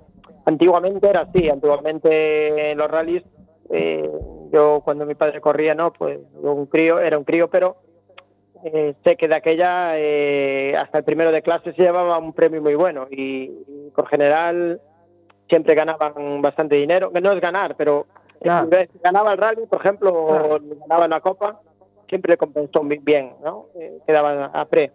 [0.48, 3.22] antiguamente era así, antiguamente en los rallies,
[3.70, 4.10] eh,
[4.52, 5.92] yo cuando mi padre corría, ¿no?
[5.92, 7.76] Pues un crío, era un crío, pero
[8.64, 12.60] eh, sé que de aquella eh, hasta el primero de clase se llevaba un premio
[12.62, 14.80] muy bueno y, y por general
[15.48, 18.06] siempre ganaban bastante dinero, que no es ganar, pero
[18.68, 20.54] ves- ganaba el rally, por ejemplo, Claro.
[20.56, 21.60] o ganaba una copa,
[22.08, 23.66] siempre le compensó bien, ¿no?
[23.78, 24.90] Eh, quedaban a pre.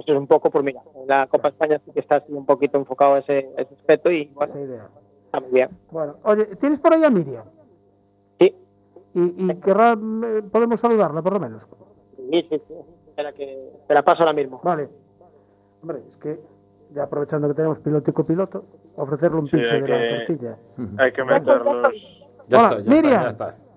[0.00, 2.78] Eso es un poco por mira, la Copa España sí que está así un poquito
[2.78, 4.88] enfocado a ese, a ese aspecto y bueno, esa idea.
[5.26, 5.68] Está muy bien.
[5.90, 7.44] Bueno, oye, ¿tienes por ahí a Miriam?
[8.38, 8.54] Sí,
[9.14, 11.66] Y, y querrá, eh, podemos saludarla por lo menos.
[12.16, 12.62] sí, sí.
[12.66, 12.74] sí.
[13.08, 14.60] Espera que te la paso ahora mismo.
[14.64, 14.88] Vale.
[15.82, 16.38] Hombre, es que
[16.94, 18.62] ya aprovechando que tenemos piloto y copiloto,
[18.96, 20.56] ofrecerle un Sí, pinche de la que- tortilla.
[20.98, 21.92] Hay que meterlos.
[22.48, 23.26] Ya Hola, está, ya Miriam.
[23.28, 23.69] está, ya está.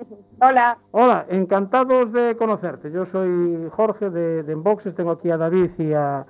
[0.40, 0.78] Hola.
[0.92, 2.90] Hola, encantados de conocerte.
[2.90, 6.24] Yo soy Jorge de, de Enboxes, tengo aquí a David y a,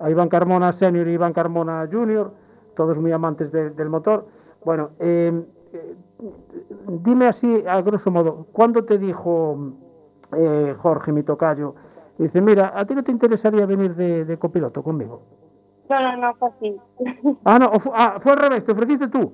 [0.00, 2.32] a Iván Carmona Senior y Iván Carmona Junior,
[2.76, 4.26] todos muy amantes de- del motor.
[4.64, 5.32] Bueno, eh,
[5.74, 5.94] eh,
[7.04, 9.56] dime así, a grosso modo, ¿cuándo te dijo
[10.36, 11.74] eh, Jorge, mi tocayo?
[12.18, 15.20] Dice, mira, ¿a ti no te interesaría venir de, de copiloto conmigo?
[15.88, 16.76] No, no, no, fue así.
[17.44, 19.32] Ah, no, ah, fue al revés, te ofreciste tú.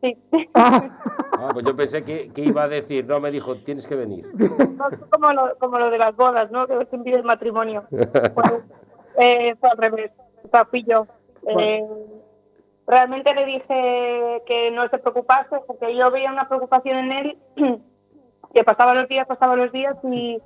[0.00, 0.16] Sí.
[0.54, 0.90] Ah,
[1.38, 4.24] Ah, pues yo pensé que, que iba a decir, no, me dijo, tienes que venir.
[4.34, 6.66] No, como, lo, como lo de las bodas, ¿no?
[6.66, 7.84] Que te envía el matrimonio.
[7.90, 8.52] Pues,
[9.18, 10.10] eh, fue al revés.
[10.44, 11.06] O sea, fui yo.
[11.46, 11.84] Eh,
[12.86, 17.36] realmente le dije que no se preocupase porque yo veía una preocupación en él
[18.54, 20.38] que pasaba los días, pasaba los días y,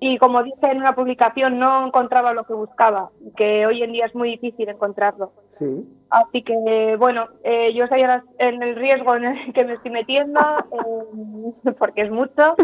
[0.00, 4.06] y como dije en una publicación, no encontraba lo que buscaba, que hoy en día
[4.06, 5.30] es muy difícil encontrarlo.
[5.50, 5.94] sí.
[6.10, 10.40] Así que, bueno, eh, yo ahora en el riesgo en el que me estoy metiendo,
[10.40, 12.56] eh, porque es mucho,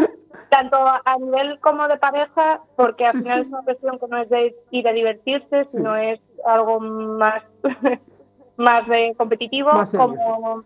[0.49, 3.45] tanto a nivel como de pareja, porque al Sí, final sí.
[3.45, 7.43] es una cuestión que no es de ir a divertirse, sino es algo más,
[8.57, 10.63] más de competitivo, Más serio, como,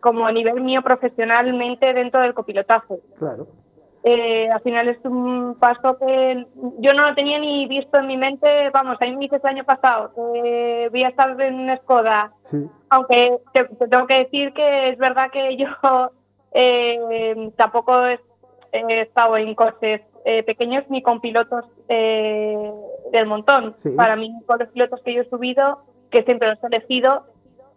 [0.00, 2.94] como a nivel mío profesionalmente dentro del copilotaje.
[3.18, 3.46] Claro.
[4.04, 6.44] Eh, al final es un paso que
[6.78, 8.68] yo no lo tenía ni visto en mi mente.
[8.70, 12.68] Vamos, a mí me dices el año pasado que voy a estar en Skoda, Sí.
[12.90, 15.66] aunque te, te tengo que decir que es verdad que yo
[16.52, 18.18] eh, tampoco he,
[18.72, 22.72] he estado en coches eh, pequeños ni con pilotos eh,
[23.12, 23.74] del montón.
[23.76, 23.90] Sí.
[23.90, 25.78] Para mí, con los pilotos que yo he subido,
[26.10, 27.22] que siempre los he elegido,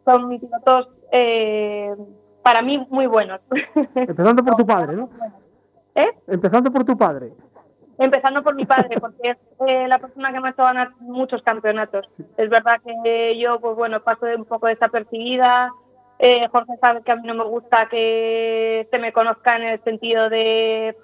[0.03, 1.93] son mis pilotos eh,
[2.43, 3.41] para mí muy buenos.
[3.95, 5.09] Empezando por tu padre, ¿no?
[5.95, 6.11] ¿Eh?
[6.27, 7.31] Empezando por tu padre.
[7.97, 11.41] Empezando por mi padre, porque es eh, la persona que me ha hecho ganar muchos
[11.41, 12.19] campeonatos.
[12.37, 15.71] Es verdad que yo, pues bueno, paso de un poco desapercibida.
[16.19, 19.79] Eh, Jorge sabe que a mí no me gusta que se me conozca en el
[19.81, 20.95] sentido de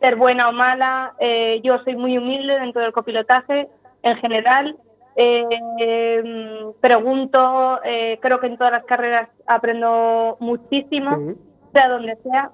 [0.00, 1.12] ser buena o mala.
[1.20, 3.68] Eh, yo soy muy humilde dentro del copilotaje
[4.02, 4.76] en general.
[5.16, 5.44] Eh,
[6.80, 7.78] pregunto,
[8.20, 11.36] creo que en todas las carreras aprendo muchísimo Sí.
[11.72, 12.50] sea donde sea.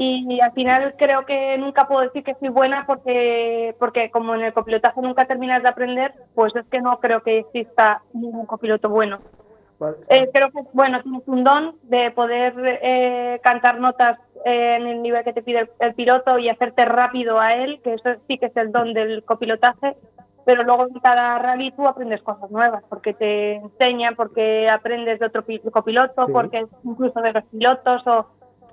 [0.00, 4.42] Y al final creo que nunca puedo decir que soy buena porque, porque como en
[4.42, 8.88] el copilotaje nunca terminas de aprender, pues es que no creo que exista ningún copiloto
[8.88, 9.18] bueno.
[9.80, 9.96] Vale.
[10.08, 15.02] Eh, creo que, bueno, tienes un don de poder eh, cantar notas eh, en el
[15.02, 18.38] nivel que te pide el, el piloto y hacerte rápido a él, que eso sí
[18.38, 19.96] que es el don del copilotaje,
[20.44, 25.26] pero luego en cada rally tú aprendes cosas nuevas, porque te enseñan, porque aprendes de
[25.26, 26.32] otro pi- copiloto, Sí.
[26.32, 28.26] porque incluso de los pilotos o,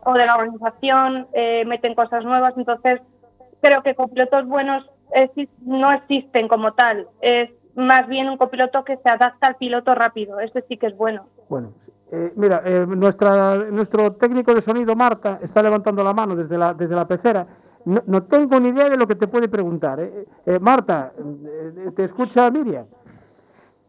[0.05, 3.01] o de la organización eh, meten cosas nuevas, entonces
[3.61, 4.89] creo que copilotos buenos
[5.61, 10.39] no existen como tal, es más bien un copiloto que se adapta al piloto rápido,
[10.39, 11.25] ese sí que es bueno.
[11.49, 11.71] Bueno,
[12.11, 16.73] eh, mira, eh, nuestra, nuestro técnico de sonido, Marta, está levantando la mano desde la,
[16.73, 17.45] desde la pecera.
[17.85, 19.99] No, no tengo ni idea de lo que te puede preguntar.
[19.99, 20.25] ¿eh?
[20.45, 22.85] Eh, Marta, eh, ¿te escucha Miriam?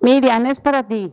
[0.01, 1.13] Miriam, es para ti.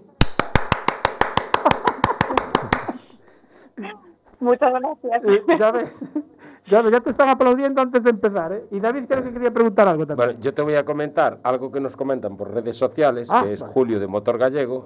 [4.44, 5.60] Muchas gracias.
[5.60, 6.04] Ya ves,
[6.68, 8.52] ya ves, ya te están aplaudiendo antes de empezar.
[8.54, 8.64] ¿eh?
[8.72, 10.28] Y David creo que quería preguntar algo también.
[10.30, 13.54] Bueno, yo te voy a comentar algo que nos comentan por redes sociales, Ah, que
[13.54, 13.74] es vale.
[13.74, 14.86] Julio de Motor Gallego.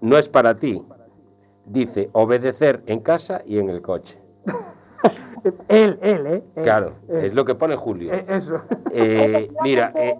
[0.00, 0.82] No es para ti.
[1.64, 4.16] Dice, obedecer en casa y en el coche.
[5.68, 6.42] Él, él, ¿eh?
[6.56, 6.62] Él.
[6.64, 8.12] Claro, es lo que pone Julio.
[8.12, 8.60] eh, eso.
[8.90, 10.16] Eh, mira, eh,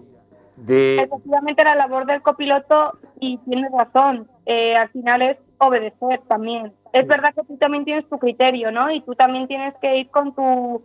[0.55, 1.01] de...
[1.01, 6.71] Efectivamente la labor del copiloto y tienes razón, eh, al final es obedecer también.
[6.93, 8.91] Es verdad que tú también tienes tu criterio, ¿no?
[8.91, 10.81] Y tú también tienes que ir con tu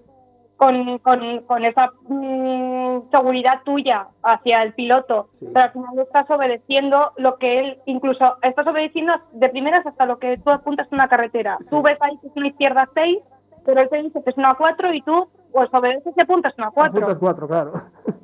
[0.62, 5.28] con, con, con esa mm, seguridad tuya hacia el piloto.
[5.32, 5.48] Sí.
[5.52, 10.18] Pero al final estás obedeciendo lo que él, incluso estás obedeciendo de primeras hasta lo
[10.18, 11.58] que tú apuntas en una carretera.
[11.68, 13.18] Tú ves ahí que es una izquierda 6,
[13.66, 16.70] pero él te dice que es una 4 y tú pues obedeces y apuntas una
[16.70, 17.72] 4 Apuntas cuatro, claro.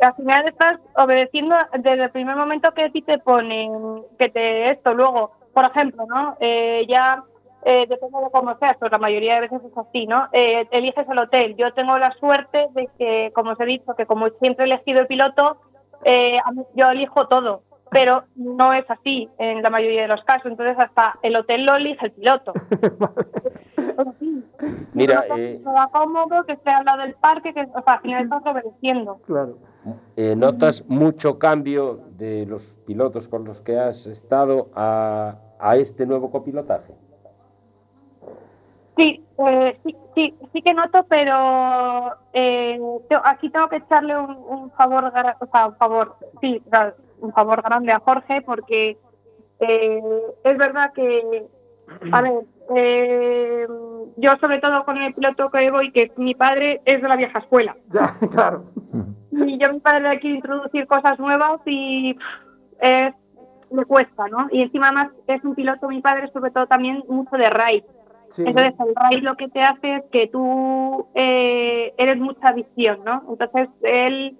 [0.00, 4.70] al final estás obedeciendo desde el primer momento que a ti te ponen, que te
[4.70, 6.36] esto, luego, por ejemplo, ¿no?
[6.40, 7.22] Eh, ya
[7.64, 10.28] eh, depende de cómo seas, pero la mayoría de veces es así, ¿no?
[10.32, 11.56] Eh, eliges el hotel.
[11.56, 15.00] Yo tengo la suerte de que, como os he dicho, que como siempre he elegido
[15.00, 15.56] el piloto,
[16.04, 16.38] eh,
[16.74, 20.46] yo elijo todo, pero no es así en la mayoría de los casos.
[20.46, 22.52] Entonces, hasta el hotel lo elige el piloto.
[24.94, 28.00] Mira, eh, que sea cómodo, que esté al lado del parque, que o sea, al
[28.00, 29.18] final estás obedeciendo.
[29.26, 29.54] Claro.
[30.16, 36.04] Eh, ¿Notas mucho cambio de los pilotos con los que has estado a, a este
[36.06, 36.94] nuevo copilotaje?
[38.98, 42.80] Sí, eh, sí, sí, sí que noto, pero eh,
[43.22, 46.60] aquí tengo que echarle un, un favor, o sea, un favor, sí,
[47.20, 48.96] un favor grande a Jorge, porque
[49.60, 50.02] eh,
[50.42, 51.46] es verdad que,
[52.10, 53.68] a ver,
[54.16, 57.38] yo sobre todo con el piloto que voy, que mi padre es de la vieja
[57.38, 57.76] escuela.
[57.92, 58.64] Ya, claro.
[59.30, 62.18] Y yo mi padre le quiero introducir cosas nuevas y
[62.80, 63.14] es,
[63.70, 64.48] le cuesta, ¿no?
[64.50, 67.84] Y encima más es un piloto, mi padre, sobre todo también mucho de raid.
[68.30, 68.44] Sí.
[68.46, 73.22] Entonces el raid lo que te hace es que tú eh, eres mucha visión, ¿no?
[73.28, 74.36] Entonces él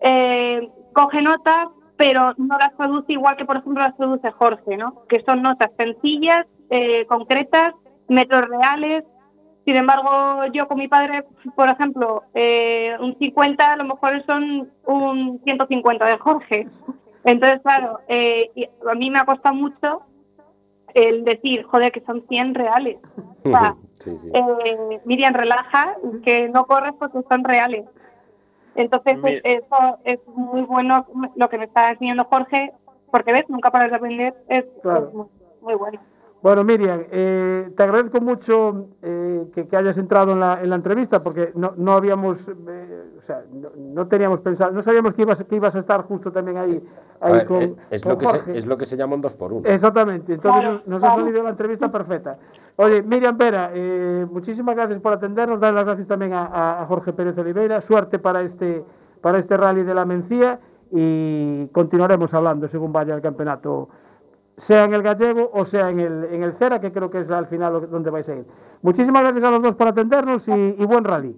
[0.00, 4.94] eh, coge notas, pero no las traduce igual que por ejemplo las traduce Jorge, ¿no?
[5.08, 7.74] Que son notas sencillas, eh, concretas,
[8.08, 9.04] metros reales.
[9.64, 14.68] Sin embargo, yo con mi padre, por ejemplo, eh, un 50 a lo mejor son
[14.86, 16.66] un 150 de Jorge.
[17.24, 18.50] Entonces, claro, eh,
[18.90, 20.00] a mí me ha costado mucho
[20.94, 22.98] el decir, joder, que son 100 reales.
[23.44, 24.30] O sea, Sí, sí.
[24.32, 27.84] eh, Miriam, relaja, que no corres porque son reales.
[28.74, 31.04] Entonces, eso es muy bueno
[31.36, 32.72] lo que me está enseñando Jorge,
[33.10, 35.08] porque ves, nunca paras de aprender, es, Claro.
[35.08, 35.26] es muy,
[35.62, 36.00] muy bueno.
[36.42, 40.76] Bueno, Miriam, eh, te agradezco mucho eh, que, que hayas entrado en la, en la
[40.76, 45.20] entrevista porque no, no habíamos, eh, o sea, no, no teníamos pensado, no sabíamos que
[45.22, 46.82] ibas, que ibas a estar justo también ahí,
[47.20, 48.52] ahí ver, con, es, es con lo que Jorge.
[48.52, 51.02] se, es lo que se llama un 2 por 1 Exactamente, entonces Claro, nos, nos
[51.04, 52.38] ha salido la entrevista perfecta.
[52.76, 56.86] Oye, Miriam Vera, eh, muchísimas gracias por atendernos, dar las gracias también a, a- a
[56.86, 58.82] Jorge Pérez Oliveira, suerte para este,
[59.20, 60.58] para este rally de la Mencía
[60.90, 63.88] y continuaremos hablando según vaya el campeonato,
[64.60, 67.30] sea en el gallego o sea en el, en el Cera, que creo que es
[67.30, 68.44] al final donde vais a ir.
[68.82, 71.34] Muchísimas gracias a los dos por atendernos y, y buen rally.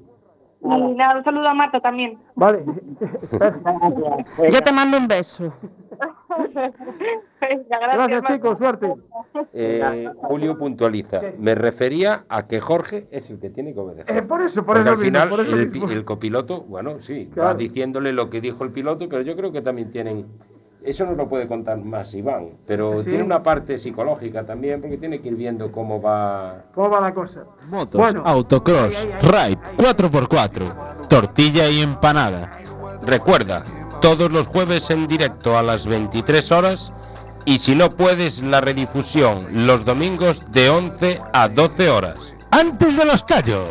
[0.64, 2.16] Y nada, un saludo a Marta también.
[2.36, 2.64] Vale.
[4.52, 5.52] Yo te mando un beso.
[7.40, 8.92] Gracias, gracias chicos, suerte.
[9.52, 11.20] Eh, Julio puntualiza.
[11.38, 14.16] Me refería a que Jorge es el que tiene que obedecer.
[14.16, 15.90] Eh, por eso, por Porque eso al mismo, final por eso el, mismo.
[15.90, 17.58] el copiloto, bueno, sí, va Claro.
[17.58, 20.26] diciéndole lo que dijo el piloto, pero yo creo que también tienen.
[20.84, 23.10] Eso nos lo puede contar más Iván, pero Sí.
[23.10, 26.64] tiene una parte psicológica también, porque tiene que ir viendo cómo va.
[26.74, 27.44] ¿Cómo va la cosa?
[27.68, 28.22] Motos, Bueno.
[28.26, 29.54] autocross, Ahí, ahí, ahí.
[29.54, 30.64] ride 4x4,
[31.08, 32.58] tortilla y empanada.
[33.06, 33.62] Recuerda,
[34.00, 36.92] todos los jueves en directo a las 23 horas
[37.44, 42.34] y si no puedes, la redifusión los domingos de 11 a 12 horas.
[42.50, 43.68] Antes de los callos.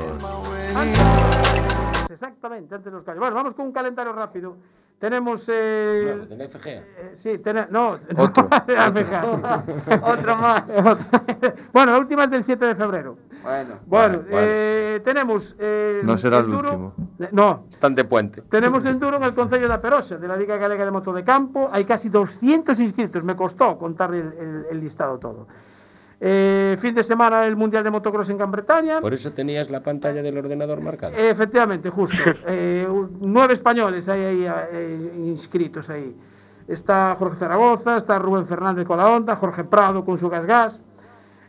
[2.10, 3.20] Exactamente, antes de los callos.
[3.20, 4.56] Bueno, vamos con un calendario rápido.
[5.02, 6.70] Tenemos eh, Bueno, de la FGA.
[6.70, 8.48] eh, sí, tene- no, Otro.
[8.68, 9.94] sí.
[10.04, 10.64] Otro más.
[11.74, 13.18] bueno, la última es del 7 de febrero.
[13.42, 13.80] Bueno.
[13.88, 14.28] Bueno, vale.
[14.98, 16.94] eh, tenemos eh, No será el enduro- último.
[17.32, 18.44] No, Están de puente.
[18.44, 21.68] tenemos enduro en el Concello de Perosa, de la Liga Galega de Moto de Campo.
[21.72, 25.48] Hay casi 200 inscritos, me costó contar el, el- el listado todo.
[26.24, 29.02] Eh, fin de semana el Mundial de Motocross en Gran Bretaña.
[29.02, 31.18] Por eso tenías la pantalla del ordenador marcada.
[31.18, 32.16] Efectivamente, justo.
[32.46, 32.88] Eh,
[33.20, 36.16] nueve españoles hay ahí eh, inscritos ahí.
[36.68, 40.84] Está Jorge Zaragoza, está Rubén Fernández con la Honda, Jorge Prado con su Gas Gas.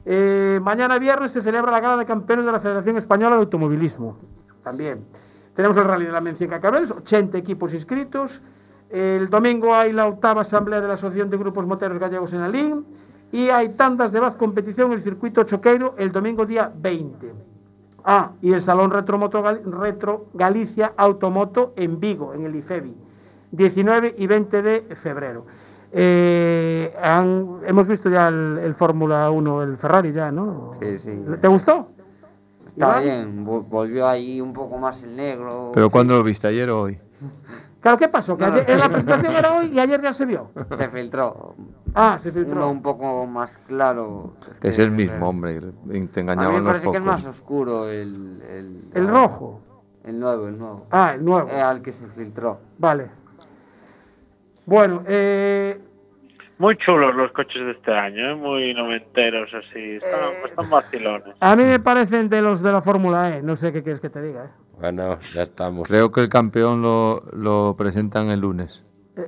[0.05, 4.17] Eh, mañana viernes se celebra la gala de campeones de la Federación Española de Automovilismo.
[4.65, 5.05] También.
[5.55, 8.43] Tenemos el Rally de la Mencía en Cacabelos, 80 equipos inscritos.
[8.89, 12.87] El domingo hay la octava asamblea de la Asociación de Grupos Moteros Gallegos en Alín.
[13.33, 17.33] Y hay tandas de Baz competición en el circuito Choqueiro el domingo día 20.
[18.05, 22.95] Ah, y el Salón Retro, Moto Gal- Retro Galicia Automoto en Vigo, en el IFEBI,
[23.53, 25.47] 19 y 20 de febrero.
[25.93, 30.73] Eh, han- hemos visto ya el, el Fórmula 1, el Ferrari ya, ¿no?
[30.81, 31.23] Sí, sí.
[31.41, 31.89] ¿Te gustó?
[32.67, 33.03] Está Iván?
[33.05, 35.71] bien, vol- volvió ahí un poco más el negro.
[35.73, 36.49] ¿Pero cuándo lo viste?
[36.49, 36.99] ¿Ayer o hoy?
[37.83, 38.39] Claro, ¿qué pasó?
[38.39, 38.77] Que No, ayer- no.
[38.77, 40.51] la presentación era hoy y ayer ya se vio.
[40.77, 41.57] Se filtró.
[41.95, 42.53] Ah, se filtró.
[42.57, 44.35] Uno un poco más claro.
[44.63, 45.61] Es el mismo, hombre.
[45.61, 48.41] Te A mí engañaban me los parece que es más oscuro el...
[48.49, 49.61] El, El rojo.
[50.05, 50.87] El nuevo, el nuevo.
[50.91, 51.49] Ah, el nuevo.
[51.49, 52.61] Eh, al que se filtró.
[52.79, 53.09] Vale.
[54.67, 55.81] Bueno, eh,
[56.59, 58.35] Muy chulos los coches de este año, ¿eh?
[58.37, 59.97] muy noventeros así.
[59.97, 61.35] Están, Eh, están vacilones.
[61.41, 63.43] a mí me parecen de los de la Fórmula E.
[63.43, 64.45] No sé qué quieres que te diga.
[64.45, 64.49] ¿eh?
[64.81, 65.87] Bueno, ya estamos.
[65.89, 68.85] Creo que el campeón lo, lo presentan el lunes.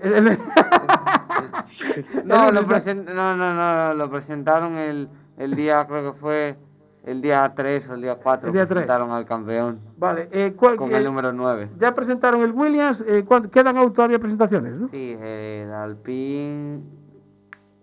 [2.25, 6.57] No, lo presen- no, no, no, lo presentaron el, el día, creo que fue
[7.05, 8.49] el día 3 o el día 4.
[8.49, 8.73] El día 3.
[8.75, 11.69] presentaron al campeón Vale, eh, ¿cuál- con eh, el número 9.
[11.79, 13.05] ya presentaron el Williams.
[13.07, 14.89] eh, ¿cuán- quedan aún todavía presentaciones, ¿no?
[14.89, 16.81] Sí, el Alpine,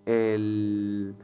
[0.05, 1.15] el,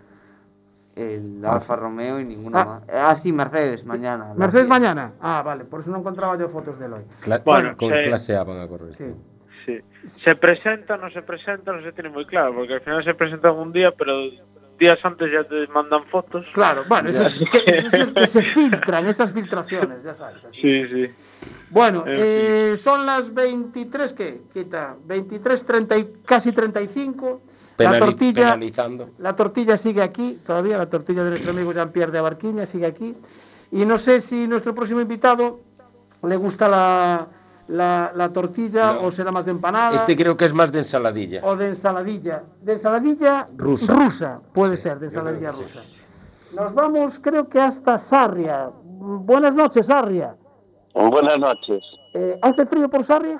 [0.97, 2.65] el Alfa Romeo y ninguna Ah.
[2.65, 2.83] más.
[2.91, 4.33] Ah, sí, Mercedes mañana.
[4.35, 4.69] Mercedes 10.
[4.69, 5.13] mañana.
[5.21, 7.03] Ah, vale, por eso no encontraba yo fotos de él hoy.
[7.23, 7.95] Cla- Bueno, con sí.
[8.05, 8.93] clase A van a correr.
[8.93, 9.05] Sí.
[9.65, 9.79] Sí.
[10.07, 13.53] Se presenta, no se presenta, no se tiene muy claro, porque al final se presentan
[13.55, 14.13] un día, pero
[14.79, 16.45] días antes ya te mandan fotos.
[16.53, 20.45] Claro, bueno, eso es, que, eso es el que se filtran, esas filtraciones, ya sabes.
[20.45, 20.61] así.
[20.61, 21.11] Sí, sí.
[21.69, 24.39] Bueno, En eh, son las 23, ¿qué?
[24.53, 27.41] Quita, 23, 30 y casi 35.
[27.77, 29.09] La tortilla, penalizando.
[29.19, 33.15] la tortilla sigue aquí, todavía la tortilla de nuestro amigo Jean-Pierre de Abarquiña sigue aquí.
[33.71, 35.59] Y no sé si nuestro próximo invitado
[36.23, 37.27] le gusta la,
[37.67, 39.03] la, la tortilla No.
[39.03, 41.41] o será más de empanada Este creo que es más de ensaladilla.
[41.43, 42.43] o de ensaladilla.
[42.61, 44.41] De ensaladilla Rusa.
[44.53, 45.81] puede ser, de ensaladilla rusa.
[46.55, 48.69] Nos vamos, creo que hasta Sarria.
[48.99, 50.33] Buenas noches, Sarria.
[50.95, 51.83] Buenas noches.
[52.15, 53.39] Eh, ¿Hace frío por Sarria?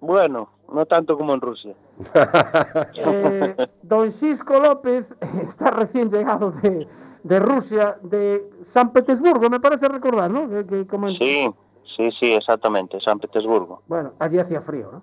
[0.00, 1.74] Bueno, no tanto como en Rusia.
[2.96, 6.86] Eh, don Cisco López está recién llegado de,
[7.22, 10.48] de Rusia, de San Petersburgo, me parece recordar, ¿no?
[10.48, 11.50] Que- que como en- Sí,
[11.96, 13.82] sí, sí, exactamente, San Petersburgo.
[13.86, 15.02] Bueno, allí hacía frío, ¿no?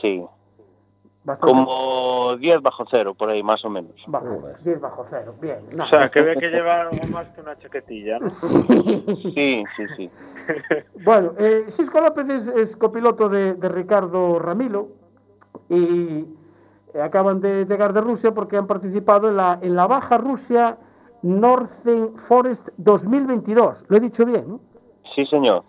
[0.00, 0.24] Sí,
[1.24, 1.54] Bastante.
[1.54, 3.92] como 10 bajo cero, por ahí, más o menos.
[4.08, 4.28] Vale,
[4.62, 5.58] 10 bajo cero, bien.
[5.72, 5.84] no.
[5.84, 8.28] O sea, que había que llevar algo más que una chaquetilla, ¿no?
[8.28, 10.10] Sí, sí, sí.
[11.04, 14.88] Bueno, eh, Cisco López es, es copiloto de, de Ricardo Ramilo
[15.70, 16.24] y
[16.94, 20.76] eh, acaban de llegar de Rusia porque han participado en la, en la Baja Rusia
[21.22, 23.86] Northern Forest 2022.
[23.88, 24.60] Lo he dicho bien, ¿no?
[25.14, 25.62] Sí, señor.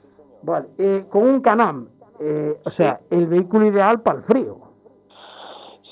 [0.44, 1.88] Vale, eh, con un Canam,
[2.20, 4.58] eh, o sea, el vehículo ideal para el frío.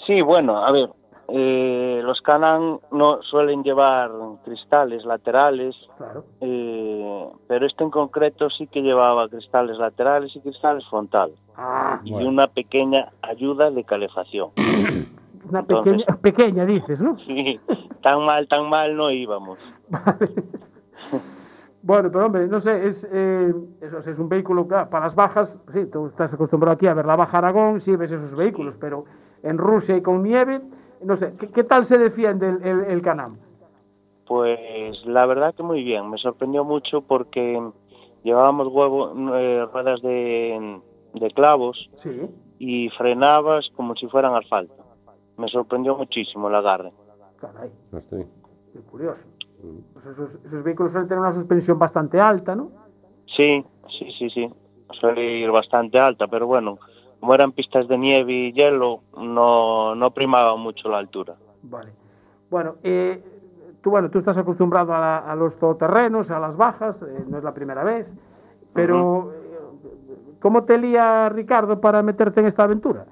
[0.06, 0.90] Sí, bueno, a ver,
[1.30, 4.12] eh, los Canan no suelen llevar
[4.44, 6.24] cristales laterales, Claro.
[6.42, 11.36] eh, pero este en concreto sí que llevaba cristales laterales y cristales frontales.
[11.56, 14.50] Ah, y una pequeña ayuda de calefacción.
[15.50, 17.18] una Entonces- pequeña, pequeña dices, ¿no?
[17.20, 17.60] Sí,
[18.02, 19.58] tan mal, tan mal no íbamos.
[21.86, 25.60] Bueno, pero hombre, no sé, es, eh, eso, es un vehículo claro, para las bajas,
[25.74, 29.04] sí, tú estás acostumbrado aquí a ver la Baja Aragón, sí ves esos vehículos, pero
[29.44, 30.60] en Rusia y con nieve,
[31.04, 33.36] no sé, ¿qué, qué tal se defiende el, el, el Canam?
[34.28, 37.62] Pues la verdad que muy bien, me sorprendió mucho porque
[38.24, 40.80] llevábamos huevo, eh, ruedas de,
[41.14, 42.22] de clavos Sí.
[42.60, 44.74] y frenabas como si fueran asfalto.
[45.38, 46.92] Me sorprendió muchísimo el agarre.
[47.42, 48.26] Caray, estoy.
[48.72, 49.24] qué curioso.
[49.94, 52.70] Pues esos, esos vehículos suelen tener una suspensión bastante alta, ¿no?
[53.28, 54.50] Sí, sí, sí, sí.
[54.92, 56.78] Suele ir bastante alta, pero bueno,
[57.24, 61.36] como eran pistas de nieve y hielo, no, no primaba mucho la altura.
[61.62, 61.90] Vale.
[62.52, 63.24] Bueno, eh,
[63.82, 67.38] tú, bueno, tú estás acostumbrado a, la- a los todoterrenos, a las bajas, eh, no
[67.38, 68.10] es la primera vez,
[68.74, 73.06] pero eh, ¿cómo te lía Ricardo para meterte en esta aventura?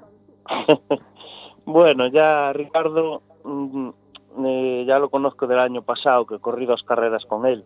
[1.63, 3.89] Bueno, ya Ricardo mm,
[4.45, 7.63] eh, ya lo conozco del año pasado, que corrí dos carreras con él,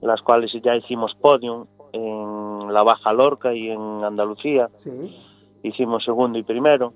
[0.00, 4.68] las cuales ya hicimos podium en la Baja Lorca y en Andalucía.
[4.76, 5.26] sí.
[5.62, 6.92] Hicimos segundo y primero.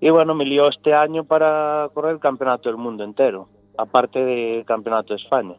[0.00, 4.64] Y bueno, me lió este año para correr el campeonato del mundo entero, aparte del
[4.64, 5.54] campeonato de España.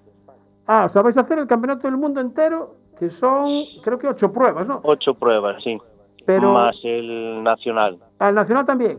[0.66, 4.08] Ah, o sea, vais a hacer el campeonato del mundo entero, que son, creo que
[4.08, 4.80] ocho pruebas, ¿no?
[4.84, 5.80] Ocho pruebas, sí.
[6.26, 8.98] Pero Más el nacional al nacional también,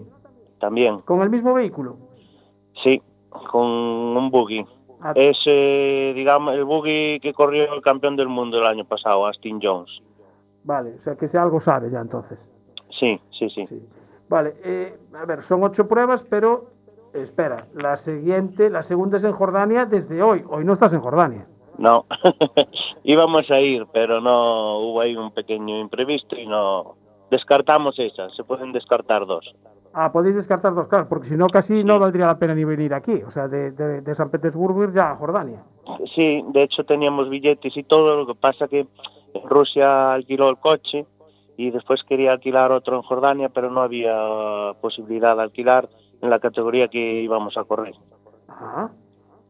[0.58, 0.98] también.
[1.00, 1.96] con el mismo vehículo.
[2.82, 3.00] Sí,
[3.50, 4.66] con un buggy.
[5.00, 9.26] Ah, Es, eh, digamos, el buggy que corrió el campeón del mundo el año pasado,
[9.26, 10.00] Austin Jones.
[10.64, 12.44] Vale, o sea que si algo sabe ya entonces.
[12.98, 13.66] Sí, sí, sí.
[14.28, 16.64] Vale, eh, a ver, son ocho pruebas, pero
[17.12, 20.42] espera, la siguiente, la segunda es en Jordania desde hoy.
[20.48, 21.44] Hoy no estás en Jordania.
[21.78, 22.04] No,
[23.04, 26.94] íbamos a ir, pero no hubo ahí un pequeño imprevisto y no
[27.30, 28.34] descartamos esas.
[28.34, 29.54] Se pueden descartar dos.
[29.94, 32.94] Ah, podéis descartar dos, claro, porque si no casi no valdría la pena ni venir
[32.94, 35.62] aquí, o sea, de, de- de San Petersburgo ir ya a Jordania.
[36.14, 38.16] Sí, de hecho teníamos billetes y todo.
[38.16, 38.80] Lo que pasa que
[39.34, 41.04] en Rusia alquiló el coche
[41.62, 45.88] y después quería alquilar otro en Jordania, pero no había posibilidad de alquilar
[46.20, 47.94] en la categoría que íbamos a correr.
[48.48, 48.88] Ah,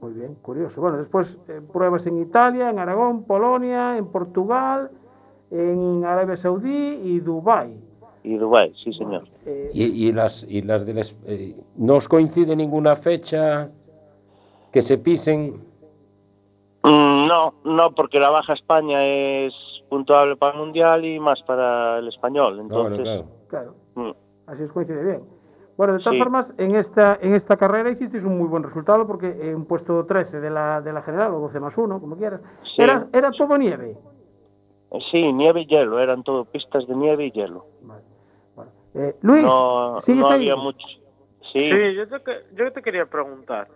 [0.01, 0.81] muy bien, curioso.
[0.81, 4.91] Bueno, después eh, pruebas en Italia, en Aragón, Polonia, en Portugal,
[5.51, 7.75] en Arabia Saudí y Dubái.
[8.25, 9.25] Y Dubái, sí, señor.
[9.73, 13.69] Y, y las y las de las, eh, no os coincide ninguna fecha
[14.71, 15.55] que se pisen.
[16.83, 19.55] Mm, No, no, porque la Baja España es
[19.97, 22.59] puntuable para el Mundial y más para el español.
[22.63, 23.25] Entonces, claro.
[23.51, 24.11] Claro, mm,
[24.47, 25.21] así os coincide bien.
[25.77, 26.19] Bueno, de todas Sí.
[26.19, 30.41] formas, en esta, en esta carrera hicisteis un muy buen resultado porque en puesto 13
[30.41, 32.81] de la, de la general, o 12 más 1, como quieras, Sí.
[32.81, 33.95] era, era todo nieve.
[35.11, 37.65] sí, nieve y hielo, eran todo pistas de nieve y hielo.
[38.95, 40.35] Eh, Luis, no, ¿sigues no ahí?
[40.51, 40.87] había mucho.
[41.53, 43.67] Sí, Sí, yo te, que- yo te quería preguntar,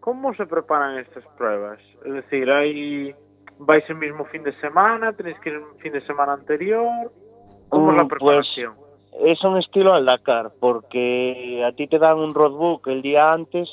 [0.00, 1.78] ¿cómo se preparan estas pruebas?
[2.04, 3.14] Es decir, ¿hay,
[3.60, 5.12] ¿vais el mismo fin de semana?
[5.12, 7.10] ¿Tenéis que ir el fin de semana anterior?
[7.68, 8.74] ¿Cómo es la Mm, pues, preparación?
[9.22, 13.70] es un estilo al Dakar, porque a ti te dan un roadbook el día antes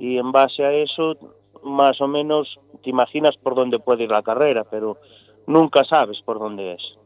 [0.00, 1.16] y en base a eso,
[1.62, 4.96] más o menos te imaginas por dónde puede ir la carrera, pero
[5.46, 6.96] nunca sabes por dónde es.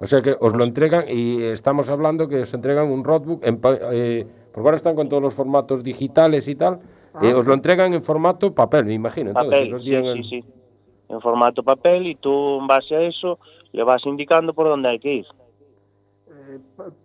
[0.00, 3.60] O sea que os lo entregan y estamos hablando que os entregan un roadbook, en,
[3.60, 6.80] pa- eh, porque ahora están con todos los formatos digitales y tal,
[7.22, 9.32] eh, os lo entregan en formato papel, me imagino.
[9.32, 10.44] Papel, sí, sí.
[11.14, 13.38] En formato papel y tú en base a eso
[13.72, 15.26] le vas indicando por dónde hay que ir.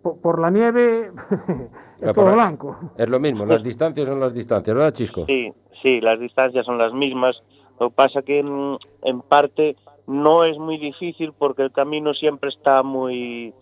[0.02, 1.12] Por, por la nieve
[2.00, 2.76] es Ah, todo por- blanco.
[2.96, 5.26] Es lo mismo, las distancias son las distancias, ¿verdad, Chisco?
[5.26, 7.40] Sí, sí, las distancias son las mismas.
[7.78, 12.50] Lo que pasa que en, en parte no es muy difícil porque el camino siempre
[12.50, 13.54] está muy,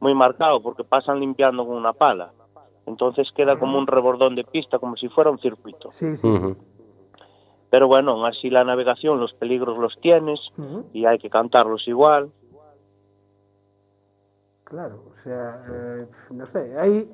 [0.00, 2.30] muy marcado porque pasan limpiando con una pala.
[2.86, 5.90] Entonces queda como un rebordón de pista, como si fuera un circuito.
[5.92, 6.28] Sí, sí.
[7.70, 10.52] Pero bueno, aún así la navegación, los peligros los tienes
[10.92, 12.30] y hay que cantarlos igual.
[14.64, 17.08] Claro, o sea, eh, no sé, hay,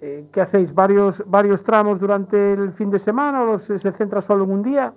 [0.00, 0.74] eh, ¿qué hacéis?
[0.74, 4.62] ¿Varios, ¿Varios tramos durante el fin de semana o se, se centra solo en un
[4.62, 4.92] día?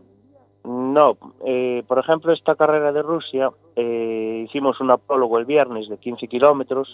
[0.68, 5.98] No, eh, por ejemplo, esta carrera de Rusia, eh, hicimos una prólogo el viernes de
[5.98, 6.94] 15 kilómetros.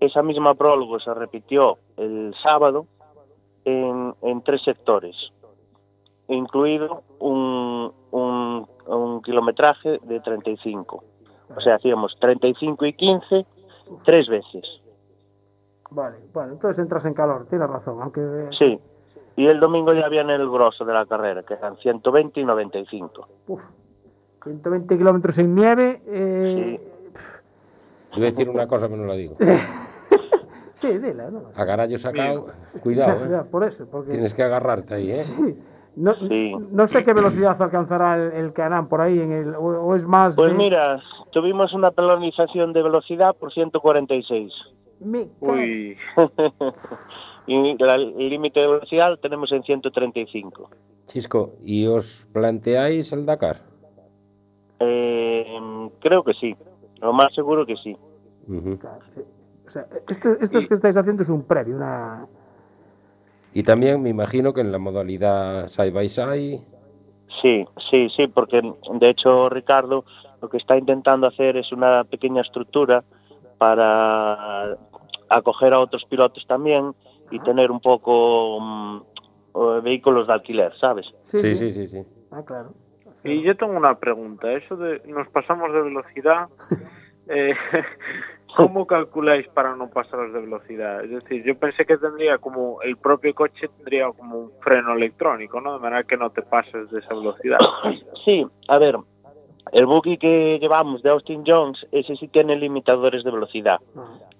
[0.00, 2.86] Esa misma prólogo se repitió el sábado
[3.66, 5.32] en, en tres sectores,
[6.28, 11.02] incluido un, un, un kilometraje de 35.
[11.56, 13.46] O sea, hacíamos 35 y 15
[14.04, 14.80] tres veces.
[15.90, 18.48] Vale, bueno, entonces entras en calor, tienes razón, aunque...
[18.56, 18.78] Sí.
[19.36, 23.28] Y el domingo ya viene el grosso de la carrera, que eran 120 y 95.
[23.48, 23.62] Uf,
[24.44, 26.00] 120 kilómetros en nieve.
[26.06, 26.80] Eh,
[28.14, 29.36] Iba a decir una cosa que no la digo.
[30.72, 31.42] sí, dile, ¿no?
[31.56, 32.46] A garallo sacado,
[32.80, 33.44] cuidado, ¿eh?
[33.50, 34.12] por eso, porque...
[34.12, 35.14] Tienes que agarrarte ahí, ¿eh?
[35.14, 35.62] Sí.
[35.96, 36.14] No,
[36.72, 40.04] no sé qué velocidad alcanzará el, el Canam por ahí, en el, o, o es
[40.06, 40.34] más...
[40.34, 41.00] Pues de- mira,
[41.32, 44.52] tuvimos una penalización de velocidad por 146.
[45.00, 45.96] Me Uy,
[47.46, 50.68] y la- el límite de velocidad lo tenemos en 135.
[51.06, 53.58] Chisco, ¿y os planteáis el Dakar?
[54.80, 55.46] Eh,
[56.00, 56.56] creo que sí,
[57.00, 57.96] lo más seguro que sí.
[58.48, 58.78] Ujú.
[59.66, 62.24] O sea, esto, esto es que estáis haciendo es un previo, una...
[63.54, 66.60] Y también me imagino que en la modalidad side by side,
[67.40, 70.04] Sí, sí, sí, porque de hecho Ricardo
[70.40, 73.02] lo que está intentando hacer es una pequeña estructura
[73.58, 74.76] para
[75.28, 76.94] acoger a otros pilotos también
[77.30, 79.02] y tener un poco
[79.54, 81.06] eh, vehículos de alquiler, ¿sabes?
[81.24, 82.02] Sí, sí, sí, sí.
[82.30, 82.72] Ah, claro.
[83.24, 84.52] y yo tengo una pregunta.
[84.52, 86.48] Eso de nos pasamos de velocidad,
[87.28, 87.54] eh,
[88.56, 91.04] ¿cómo calculáis para no pasaros de velocidad?
[91.04, 95.60] Es decir, yo pensé que tendría como el propio coche tendría como un freno electrónico,
[95.60, 95.74] ¿no?
[95.74, 97.58] De manera que no te pases de esa velocidad.
[98.24, 98.96] Sí, a ver,
[99.72, 103.80] el buggy que llevamos de Austin Jones, ese sí tiene limitadores de velocidad,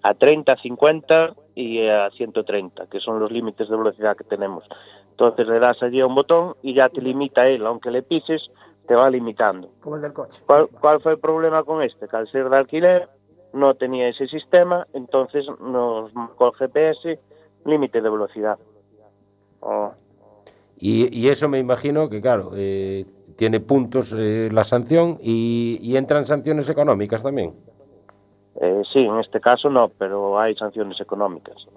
[0.02, 4.64] a 30, 50 y a 130, que son los límites de velocidad que tenemos.
[5.10, 8.50] Entonces le das allí a un botón y ya te limita él, aunque le pises,
[8.86, 9.68] te va limitando.
[9.80, 10.42] Como el del coche.
[10.44, 12.08] ¿Cuál, cuál fue el problema con este?
[12.08, 13.08] Que al ser de alquiler
[13.54, 17.18] no tenía ese sistema, entonces nos marcó el GPS
[17.64, 18.58] límite de velocidad.
[20.78, 25.96] Y, y eso me imagino que, claro, eh, tiene puntos eh, la sanción y, y
[25.96, 27.52] entran sanciones económicas también.
[28.60, 31.68] Eh, sí, en este caso no, pero hay sanciones económicas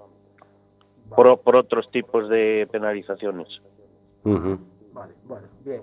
[1.14, 3.62] por, por otros tipos de penalizaciones.
[4.92, 5.80] Vale, bueno, bien.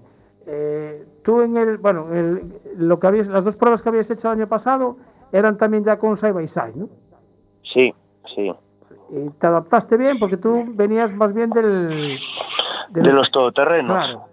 [0.48, 2.42] Eh, tú en el, bueno, el-
[2.78, 4.96] lo que habías, las dos pruebas que habías hecho el año pasado
[5.38, 6.88] eran también ya con side by side, ¿no?
[7.62, 7.94] Sí,
[8.34, 8.54] sí.
[9.10, 12.18] Y te adaptaste bien porque tú venías más bien del...
[12.90, 13.98] De los todoterrenos.
[13.98, 14.26] Claro.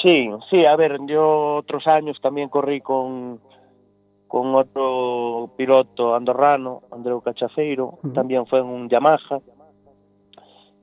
[0.00, 3.38] Sí, sí, a ver, yo otros años también corrí con,
[4.26, 9.40] con otro piloto andorrano, Andreu Cachafeiro, también fue en un Yamaha.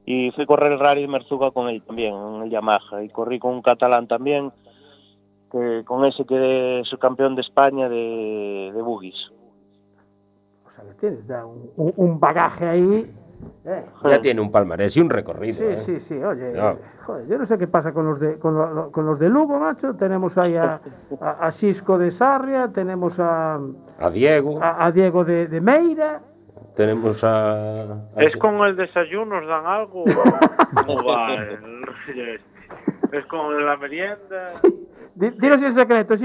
[0.05, 3.03] Y fui a correr el Rally Merzuga con él también, en el Yamaha.
[3.03, 4.51] Y corrí con un catalán también,
[5.51, 9.29] que con ese quedé subcampeón de España de, de buggies.
[10.67, 13.11] O sea, que tienes ya un, un- bagaje ahí.
[13.65, 13.85] eh.
[14.03, 15.57] Ya tiene un palmarés y un recorrido.
[15.57, 15.79] Sí, ¿eh?
[15.79, 16.75] sí, sí, oye, No.
[17.05, 19.59] joder, yo no sé qué pasa con los de con, lo- con los de Lugo,
[19.59, 19.93] macho.
[19.95, 20.79] Tenemos ahí a,
[21.19, 23.59] a, a Xisco de Sarria, tenemos a,
[23.99, 26.19] A Diego, a, a Diego de, de Meira.
[26.75, 27.83] tenemos a...
[27.83, 30.05] a- ¿Es con el desayuno os dan algo?
[30.85, 32.39] ¿Cómo va el?
[33.11, 34.45] ¿Es con la merienda?
[34.63, 36.17] Di- Dinos el secreto,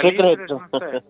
[0.00, 0.60] secreto.
[0.72, 1.02] No sé.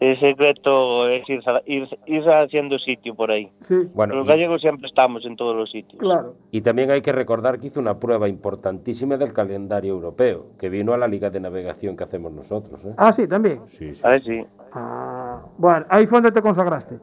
[0.00, 3.50] El secreto es ir, ir, ir haciendo sitio por ahí.
[3.60, 3.74] Sí.
[3.94, 5.98] Bueno, Los y- gallegos siempre estamos en todos los sitios.
[5.98, 6.34] Claro.
[6.52, 10.92] Y también hay que recordar que hizo una prueba importantísima del calendario europeo, que vino
[10.92, 12.84] a la liga de navegación que hacemos nosotros.
[12.84, 12.94] ¿eh?
[12.96, 13.58] Ah, sí, también.
[13.66, 14.02] Sí, sí.
[14.04, 14.44] A ver, sí.
[14.72, 16.96] Ah, bueno, ahí fue donde te consagraste.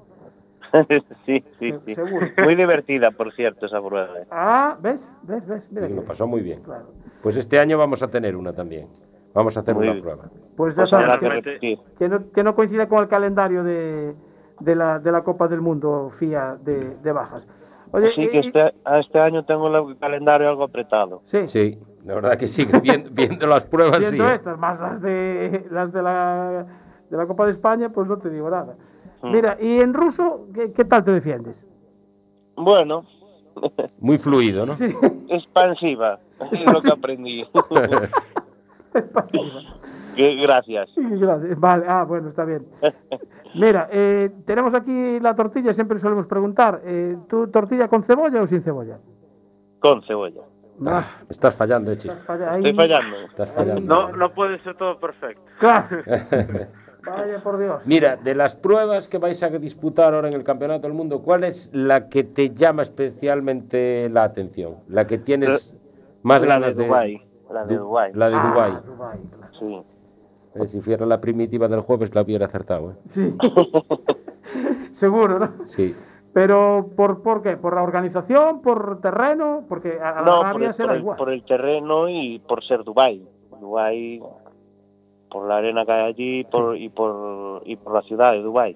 [1.26, 1.96] sí, sí, Se- sí.
[1.96, 2.28] seguro.
[2.44, 4.10] Muy divertida, por cierto, esa prueba.
[4.20, 4.26] ¿eh?
[4.32, 5.14] Ah, ¿ves?
[5.24, 5.48] ¿Ves?
[5.48, 5.64] ¿Ves?
[5.72, 6.62] Mira Sí, lo pasó muy bien.
[6.64, 6.86] Claro.
[7.22, 8.88] Pues este año vamos a tener una también.
[9.34, 10.04] Vamos a hacer Muy una bien.
[10.04, 10.24] prueba.
[10.56, 11.80] Pues ya Pues sabes que que, repetir.
[11.98, 14.14] que no, que no coincida con el calendario de,
[14.60, 17.46] de, la, de la Copa del Mundo FIA de, de bajas.
[17.92, 21.22] Oye, Sí, que este, a este año tengo el calendario algo apretado.
[21.26, 24.12] sí, Sí, la verdad que sí, viendo, viendo las pruebas sí.
[24.16, 24.36] viendo ¿eh?
[24.36, 26.66] estas, más las de las de la,
[27.10, 28.76] de la Copa de España, pues no te digo nada.
[29.22, 29.32] Mm.
[29.32, 31.66] Mira, y en ruso, ¿qué, qué tal te defiendes?
[32.56, 33.06] Bueno,
[34.00, 34.76] Muy fluido, ¿no?
[34.76, 34.86] Sí,
[35.30, 36.20] expansiva,
[36.52, 37.46] es lo que aprendí.
[40.16, 40.90] Que- Gracias.
[40.96, 41.60] Gracias.
[41.60, 42.66] Vale, ah, bueno, está bien.
[43.54, 48.48] Mira, eh, tenemos aquí la tortilla, siempre solemos preguntar, eh, ¿tú tortilla con cebolla o
[48.48, 48.98] sin cebolla?
[49.80, 50.42] Con cebolla.
[50.86, 51.94] Ah, Me estás fallando,
[52.26, 52.58] falla ahí.
[52.58, 53.18] Estoy fallando.
[53.18, 53.82] Estás fallando.
[53.82, 55.42] No, no puede ser todo perfecto.
[55.60, 55.98] Claro.
[57.06, 57.86] Vaya por Dios.
[57.86, 61.44] Mira, de las pruebas que vais a disputar ahora en el Campeonato del Mundo, ¿cuál
[61.44, 64.76] es la que te llama especialmente la atención?
[64.88, 65.76] La que tienes
[66.24, 66.86] más la ganas de...
[66.86, 67.22] Dubái.
[67.52, 68.12] La de Du- Dubái.
[68.14, 68.72] La de Ah, Dubái.
[68.86, 69.54] Dubái, claro.
[69.60, 69.82] Sí.
[70.56, 72.92] Eh, si fuera la primitiva del jueves, la hubiera acertado.
[72.92, 72.96] ¿eh?
[73.08, 73.36] Sí.
[74.94, 75.50] Seguro, ¿no?
[75.66, 75.96] Sí.
[76.34, 77.56] Pero ¿por, ¿por qué?
[77.56, 78.62] ¿Por la organización?
[78.62, 79.64] ¿Por terreno?
[79.70, 81.18] Porque a, a No, Arabia por el, será por, el, igual.
[81.18, 83.26] por el terreno y por ser Dubái.
[83.60, 84.22] Dubái,
[85.30, 88.76] por la arena que hay allí por, y, por, y por la ciudad de Dubái.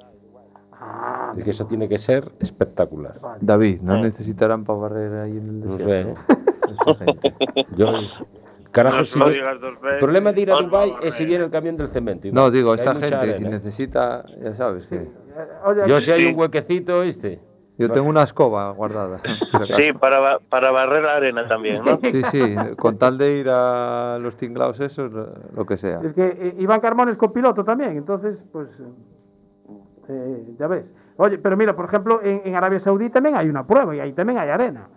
[0.81, 3.13] Ah, Es que eso tiene que ser espectacular.
[3.41, 4.01] David, ¿no Eh.
[4.01, 6.15] necesitarán para barrer ahí en el No desierto?
[6.15, 6.33] sé.
[6.69, 7.33] Esta gente.
[7.75, 7.87] Yo,
[8.71, 9.77] carajo, No si digas veces.
[9.93, 12.27] el problema de ir a Dubái es si viene el camión del cemento.
[12.31, 13.49] No, digo, esta gente, si arena.
[13.49, 14.89] necesita, ya sabes.
[14.89, 15.07] que- eh,
[15.65, 16.27] oye, Yo si hay Sí.
[16.33, 17.39] un huequecito, ¿viste?
[17.79, 19.19] Yo tengo una escoba guardada.
[19.77, 21.97] Sí, para, para barrer la arena también, ¿no?
[22.03, 22.41] Sí, sí,
[22.77, 26.01] con tal de ir a los tinglados esos, lo- que sea.
[26.03, 28.77] Es que eh, Iván Carmón es copiloto también, entonces, pues,
[30.09, 30.93] eh, ya ves.
[31.17, 34.11] Oye, pero mira, por ejemplo, en, en Arabia Saudí también hay una prueba y ahí
[34.11, 34.87] también hay arena.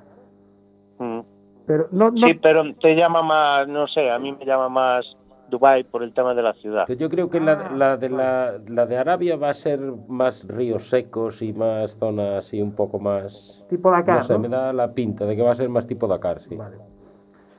[0.99, 1.21] Mm.
[1.67, 5.17] Pero no, no, Sí, pero te llama más, no sé, a mí me llama más
[5.53, 6.87] Dubái por el tema de la ciudad.
[6.89, 9.79] Yo creo que la, la de la, la de Arabia va a ser
[10.09, 13.65] más ríos secos y más zonas así un poco más...
[13.69, 14.39] tipo Dakar, no sé, ¿no?
[14.39, 16.57] me da la pinta de que va a ser más tipo Dakar, sí.
[16.57, 16.77] Vale.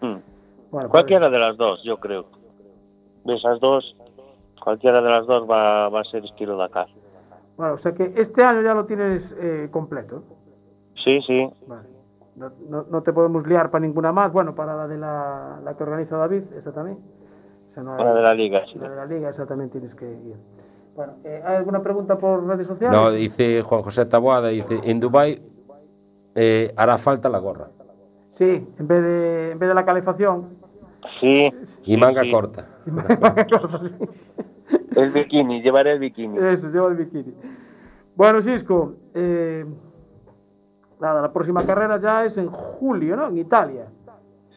[0.02, 0.18] Mm.
[0.72, 2.26] Bueno, Cualquiera de las dos, yo creo.
[3.26, 3.96] De esas dos,
[4.62, 6.88] cualquiera de las dos va, va a ser estilo Dakar.
[6.88, 10.24] pues, bueno, o sea que este año ya lo tienes eh, completo.
[10.96, 11.48] Sí, sí.
[11.68, 11.88] Vale.
[12.38, 14.34] No, no- no te podemos liar para ninguna más.
[14.34, 16.98] Bueno, para la de la, la que organiza David, esa también.
[17.82, 18.78] No hay- La de la liga, sí.
[18.80, 20.36] La de la liga, esa también tienes que ir.
[20.96, 22.96] Bueno, eh, ¿hay alguna pregunta por redes sociales?
[22.98, 25.42] No, dice Juan José Taboada, dice, en Dubái
[26.36, 27.68] eh, hará falta la gorra
[28.36, 30.46] Sí, en vez de, en vez de la calefacción.
[31.20, 31.52] Sí.
[31.86, 32.66] y manga corta.
[34.96, 36.38] El bikini, llevaré el bikini.
[36.38, 37.34] Eso, lleva el bikini.
[38.16, 39.66] Bueno, Cisco, eh,
[41.00, 43.28] nada, la próxima carrera ya es en julio, ¿no?
[43.28, 43.86] En Italia.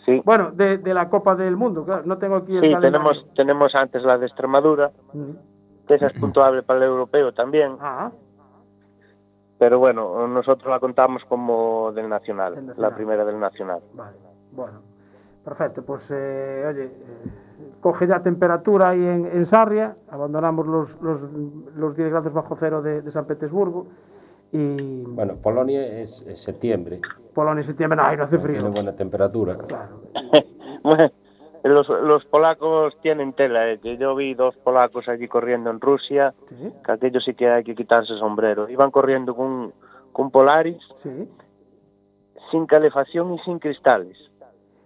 [0.06, 0.22] Sí.
[0.24, 3.74] Bueno, de, de la Copa del Mundo, claro, no tengo aquí el Sí, tenemos, tenemos
[3.74, 4.90] antes la de Extremadura,
[5.86, 7.76] que esa es puntuable para el europeo también.
[7.80, 8.10] Ah,
[9.58, 12.90] Pero bueno, nosotros la contamos como del Nacional, Del Nacional.
[12.90, 13.80] la primera del Nacional.
[13.94, 14.16] vale,
[14.52, 14.78] bueno.
[15.44, 16.90] Perfecto, pues eh, oye, eh,
[17.80, 21.20] coge ya temperatura ahí en, en Sarria, abandonamos los, los,
[21.76, 23.86] los 10 grados bajo cero de, de San Petersburgo
[24.52, 27.00] y Bueno, Polonia es, es septiembre,
[27.34, 28.70] Polonia en septiembre, no, ahí no hace tiene frío.
[28.70, 29.54] buena temperatura.
[29.56, 29.96] Claro.
[30.82, 31.10] Bueno,
[31.64, 36.32] los, los polacos tienen tela, eh, que yo vi dos polacos allí corriendo en Rusia,
[36.48, 38.68] Sí, que aquellos sí que hay que quitarse el sombrero.
[38.68, 39.72] Iban corriendo con,
[40.12, 41.28] con Polaris, sí.
[42.52, 44.30] sin calefacción y sin cristales.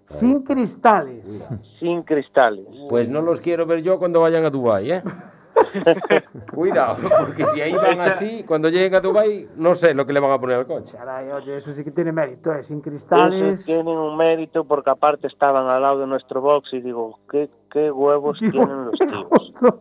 [0.06, 1.44] Sin cristales.
[1.78, 2.66] Sin cristales.
[2.88, 5.02] Pues no los quiero ver yo cuando vayan a Dubái, ¿eh?
[6.54, 10.20] Cuidado, porque si ahí van así, cuando lleguen a Dubái, no sé lo que le
[10.20, 10.96] van a poner al coche.
[10.96, 12.62] Caray, oye, eso sí que tiene mérito, ¿eh?
[12.62, 13.64] Sin cristales.
[13.66, 17.90] tienen un mérito porque aparte estaban al lado de nuestro box y digo, ¿qué, qué
[17.90, 19.62] huevos tienen los tíos?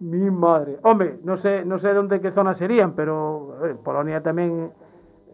[0.00, 0.76] Mi madre.
[0.82, 4.70] Hombre, no sé, no sé dónde qué zona serían, pero eh, Polonia también.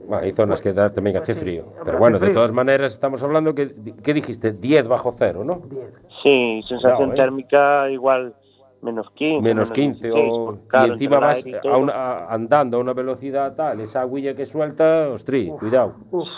[0.06, 1.64] Bueno, hay zonas que da- también hace Pues sí, frío.
[1.74, 4.52] hace Pero bueno, de todas maneras estamos hablando que, ¿qué dijiste?
[4.52, 5.56] 10 bajo cero, ¿no?
[5.68, 5.92] 10.
[6.22, 7.14] Sí, sensación ¿eh?
[7.16, 8.34] térmica igual
[8.82, 9.42] menos 15.
[9.42, 13.54] Menos 15 16, o, claro, y encima vas y a una- andando a una velocidad
[13.54, 15.94] tal, esa agüilla que suelta, ostri, cuidado.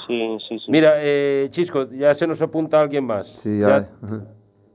[0.07, 0.70] Sí, sí, sí.
[0.70, 3.26] Mira, eh, Chisco, ya se nos apunta alguien más.
[3.42, 3.88] Sí, Ya-.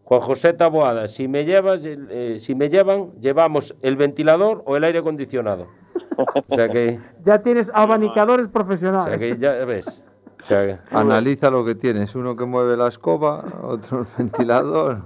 [0.04, 4.84] Juan José Taboada, si me llevas, eh, si me llevan, llevamos el ventilador o el
[4.84, 5.68] aire acondicionado.
[6.50, 9.20] O sea que, Ya tienes abanicadores o profesionales.
[9.20, 10.04] sea que ya ves.
[10.42, 12.16] O sea que- Analiza lo que tienes.
[12.16, 15.02] Uno que mueve la escoba, otro el ventilador.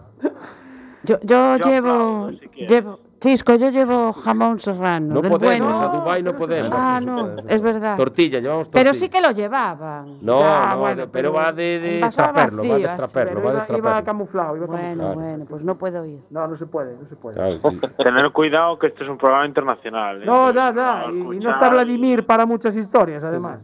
[1.03, 5.13] Yo, yo, Yo llevo, aplaudo, si llevo, Chisco, yo llevo jamón serrano.
[5.15, 5.89] No del podemos, bueno.
[5.89, 6.71] a Dubái no podemos.
[6.73, 7.95] Ah, no, es verdad.
[7.95, 8.83] Tortilla, llevamos tortilla.
[8.83, 10.17] Pero sí que lo llevaban.
[10.21, 13.65] No, Ya, no, bueno, pero, pero va de, de extraperlo, va de Pero va de
[13.69, 15.13] iba, iba camuflado, iba Bueno, camuflado.
[15.15, 16.19] bueno, pues no puedo ir.
[16.31, 17.35] No, no se puede, no se puede.
[17.37, 17.59] Claro,
[18.03, 20.21] Tener cuidado que este es un programa internacional.
[20.21, 20.25] ¿eh?
[20.25, 21.05] No, ya, ya.
[21.09, 23.59] Y, y no está Vladimir para muchas historias, además.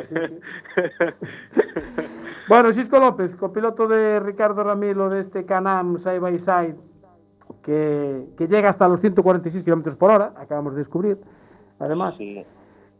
[0.00, 0.38] Así que-
[2.48, 6.76] bueno, Xisco López, copiloto de Ricardo Ramilo de este Canam Side by Side,
[7.62, 11.18] que, que llega hasta los 146 kilómetros por hora, acabamos de descubrir.
[11.78, 12.44] Además, Sí.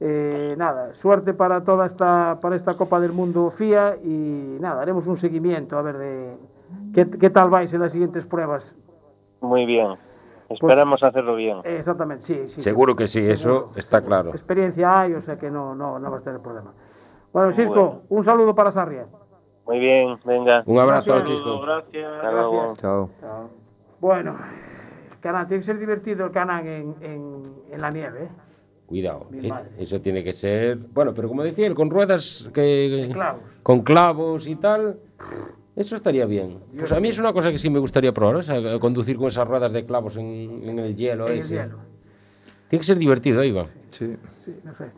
[0.01, 5.07] eh, nada, suerte para toda esta, para esta Copa del Mundo FIA y nada, haremos
[5.07, 6.37] un seguimiento a ver de
[6.95, 8.77] qué, qué tal vais en las siguientes pruebas.
[9.41, 9.89] Muy bien.
[10.49, 11.59] Esperemos hacerlo bien.
[11.65, 12.61] Exactamente, sí, sí.
[12.63, 13.65] Seguro que sí, Seguro.
[13.65, 14.31] eso está claro.
[14.31, 16.71] experiencia hay, o sea que no, no, no vas a tener problema.
[17.33, 18.01] Bueno, Cisco, Bueno.
[18.09, 19.05] un saludo para Sarria.
[19.69, 20.63] Muy bien, venga.
[20.65, 21.37] Un abrazo, Gracias.
[21.37, 21.61] Chisco.
[21.61, 22.13] Gracias.
[22.13, 22.75] Hasta luego.
[22.77, 23.11] Chao.
[24.01, 24.39] Bueno,
[25.13, 28.29] el canal, tiene que ser divertido el canal en, en, en la nieve, ¿eh?
[28.87, 30.79] Cuidado, eh, eso tiene que ser.
[30.79, 33.11] Bueno, pero como decía él, con ruedas que.
[33.13, 33.43] Clavos.
[33.63, 34.99] Con clavos y tal.
[35.77, 36.59] Eso estaría bien.
[36.77, 39.29] Pues a mí es una cosa que sí me gustaría probar, o sea, conducir con
[39.29, 41.29] esas ruedas de clavos en, en el hielo.
[41.29, 41.77] En el hielo.
[42.69, 43.67] Tiene que ser divertido, Iván.
[43.91, 44.17] Sí.
[44.27, 44.91] Sí, no sé.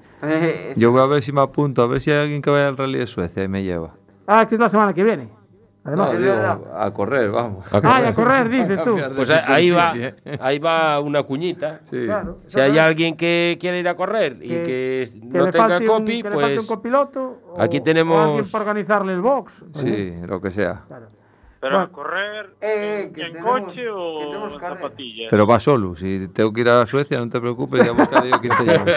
[0.77, 2.77] Yo voy a ver si me apunto, a ver si hay alguien que vaya al
[2.77, 3.95] rally de Suecia y me lleva.
[4.33, 5.29] Ah, que es la semana que viene.
[5.83, 6.19] No, Además.
[6.19, 7.73] digo, a correr, vamos.
[7.75, 8.97] A Ah, y a correr, dices tú.
[9.17, 10.39] Pues ahí va, superficie.
[10.41, 11.81] ahí va una cuñita.
[11.85, 12.05] Sí.
[12.05, 15.51] Claro, Si hay alguien que quiere ir a correr y Que- que, que no le
[15.53, 18.63] tenga un- copy, que le falte pues un copiloto o- aquí o tenemos- alguien para
[18.65, 19.65] organizarle el box.
[19.73, 20.83] Sí, lo que sea.
[20.87, 21.07] Claro.
[21.61, 21.91] Pero Bueno.
[21.91, 25.29] a correr Eh, en, que en tenemos- coche o en zapatillas.
[25.31, 25.97] Pero va solo.
[25.97, 28.95] Si tengo que ir a Suecia, no te preocupes, ya buscaré yo quién te lleve.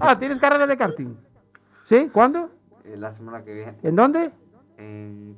[0.00, 1.14] Ah, ¿tienes carrera de karting?
[1.82, 2.08] ¿Sí?
[2.12, 2.50] ¿Cuándo?
[2.84, 4.30] eh, la semana que viene ¿En dónde?
[4.78, 5.36] En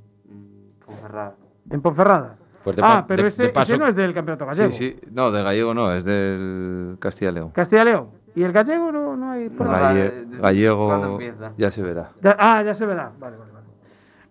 [0.85, 1.35] Ponferrada.
[1.71, 2.37] En Ponferrada.
[2.65, 4.71] Pues de ah, pero de- ese, de paso- ese no es del campeonato gallego.
[4.73, 5.09] Sí, sí.
[5.13, 7.51] No, de gallego no, es del Castilla y León.
[7.51, 8.09] Castilla y León.
[8.35, 9.81] ¿Y el gallego no, no hay problema?
[9.81, 12.11] Galle- Galle- ¿cuándo gallego ya se verá.
[12.23, 13.11] Ya- ah, ya se verá.
[13.19, 13.58] Vale, vale, vale.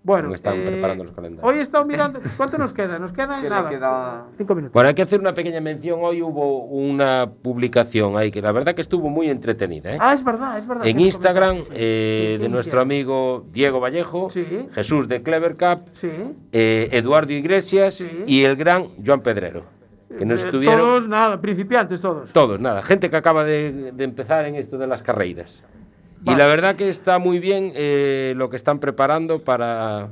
[0.08, 1.52] Bueno, están eh, preparando los calendarios.
[1.52, 2.22] Hoy he estado mirando.
[2.38, 2.98] ¿Cuánto nos queda?
[2.98, 3.70] Nos queda nada.
[3.70, 4.74] queda- Cinco minutos.
[4.74, 6.00] Bueno, hay que hacer una pequeña mención.
[6.02, 9.96] Hoy hubo una publicación ahí que la verdad que estuvo muy entretenida.
[9.96, 9.98] ¿eh?
[10.00, 10.88] Ah, es verdad, es verdad.
[10.88, 14.46] en Instagram eh, ¿Quién- de nuestro amigo Diego Vallejo, Sí.
[14.72, 16.10] Jesús de Clever Cup, Sí.
[16.54, 18.10] eh, Eduardo Iglesias Sí.
[18.26, 19.64] y el gran Joan Pedrero,
[20.18, 22.32] que nos Eh, estuvieron Todos, nada, principiantes todos.
[22.32, 25.66] todos, nada, gente que acaba de, de empezar en esto de las carreras.
[26.26, 30.10] Y la verdad que está muy bien eh, lo que están preparando para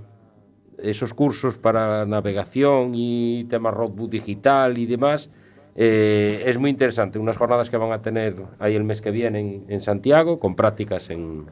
[0.77, 5.29] esos cursos para navegación y temas roadbook digital y demás.
[5.75, 9.39] Eh, es muy interesante, unas jornadas que van a tener ahí el mes que viene
[9.39, 11.45] en, en Santiago, con prácticas en,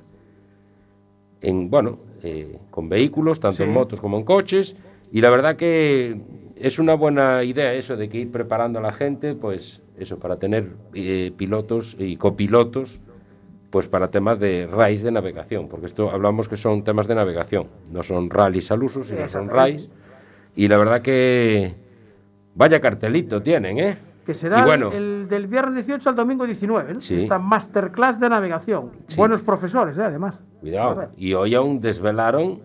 [1.41, 3.63] en bueno, eh, con vehículos, tanto Sí.
[3.63, 4.75] en motos como en coches.
[5.11, 6.21] Y la verdad que
[6.55, 10.37] es una buena idea eso de que ir preparando a la gente, pues eso, para
[10.37, 13.01] tener eh, pilotos y copilotos,
[13.73, 17.65] pues para temas de RAIs de navegación, porque esto hablamos que son temas de navegación,
[17.91, 19.49] no son rallies al uso, sino son.
[19.49, 19.91] RAIs.
[20.55, 21.73] Y la verdad que
[22.53, 23.97] vaya cartelito tienen, ¿eh?
[24.27, 26.99] Que será Y bueno, el del viernes 18 al domingo 19, ¿no?
[26.99, 27.15] Sí.
[27.15, 28.91] Esta masterclass de navegación.
[29.07, 29.17] Sí.
[29.17, 30.03] Buenos profesores, ¿eh?
[30.03, 30.35] además.
[30.61, 31.09] cuidado.
[31.17, 32.61] Y hoy aún desvelaron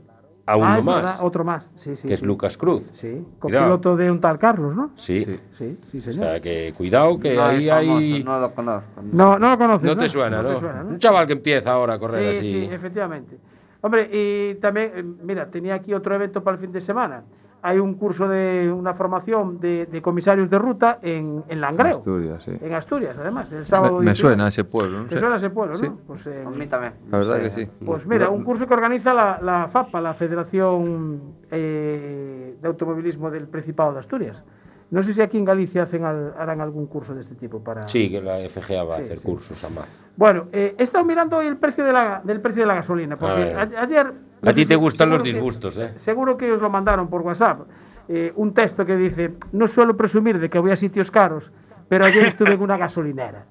[0.51, 1.70] a uno Ah, más, verdad, otro más.
[1.74, 2.09] Sí, sí.
[2.09, 2.26] que es sí.
[2.26, 2.88] Lucas Cruz.
[2.94, 3.64] Sí, Cuidado.
[3.66, 4.90] copiloto de un tal Carlos, ¿no?
[4.94, 5.24] Sí.
[5.53, 6.24] Sí, sí, O señor.
[6.24, 8.24] sea que cuidado que No ahí hay...
[8.24, 9.03] no lo conozco.
[9.12, 9.88] No, no lo conoces.
[9.88, 10.49] No te suena, ¿no?
[10.55, 10.88] te suena, ¿no?
[10.90, 12.51] Un chaval que empieza ahora a correr Sí, así.
[12.66, 13.36] sí, efectivamente.
[13.82, 17.22] Hombre, y también, eh, mira, tenía aquí otro evento para el fin de semana.
[17.61, 21.96] Hay un curso de una formación de, de comisarios de ruta en, en Langreo.
[21.96, 22.52] Asturias, sí.
[22.61, 23.94] En Asturias, además, el sábado.
[23.94, 24.28] Me, me 18.
[24.28, 24.98] suena ese pueblo.
[25.00, 25.18] no ¿Te sé.
[25.18, 25.78] suena ese pueblo, no?
[25.80, 25.90] Sí.
[26.06, 26.92] Pues, en- A mí también.
[27.11, 27.68] La verdad que sí.
[27.84, 33.48] pues mira, un curso que organiza la, la FAPA, la Federación eh, de Automovilismo del
[33.48, 34.42] Principado de Asturias.
[34.90, 37.86] No sé si aquí en Galicia hacen al- harán algún curso de este tipo para.
[37.88, 39.26] Sí, que la FGA va Sí, a hacer sí.
[39.26, 39.86] cursos a más.
[40.16, 43.16] Bueno, eh, he estado mirando hoy el precio de la, del precio de la gasolina,
[43.16, 44.28] porque a- ayer...
[44.43, 45.99] A ti te gustan los que- disgustos, ¿eh?
[45.99, 47.62] Seguro que os lo mandaron por WhatsApp.
[48.11, 51.53] eh, un texto que dice, no suelo presumir de que voy a sitios caros,
[51.91, 53.45] pero ayer estuve en una gasolinera.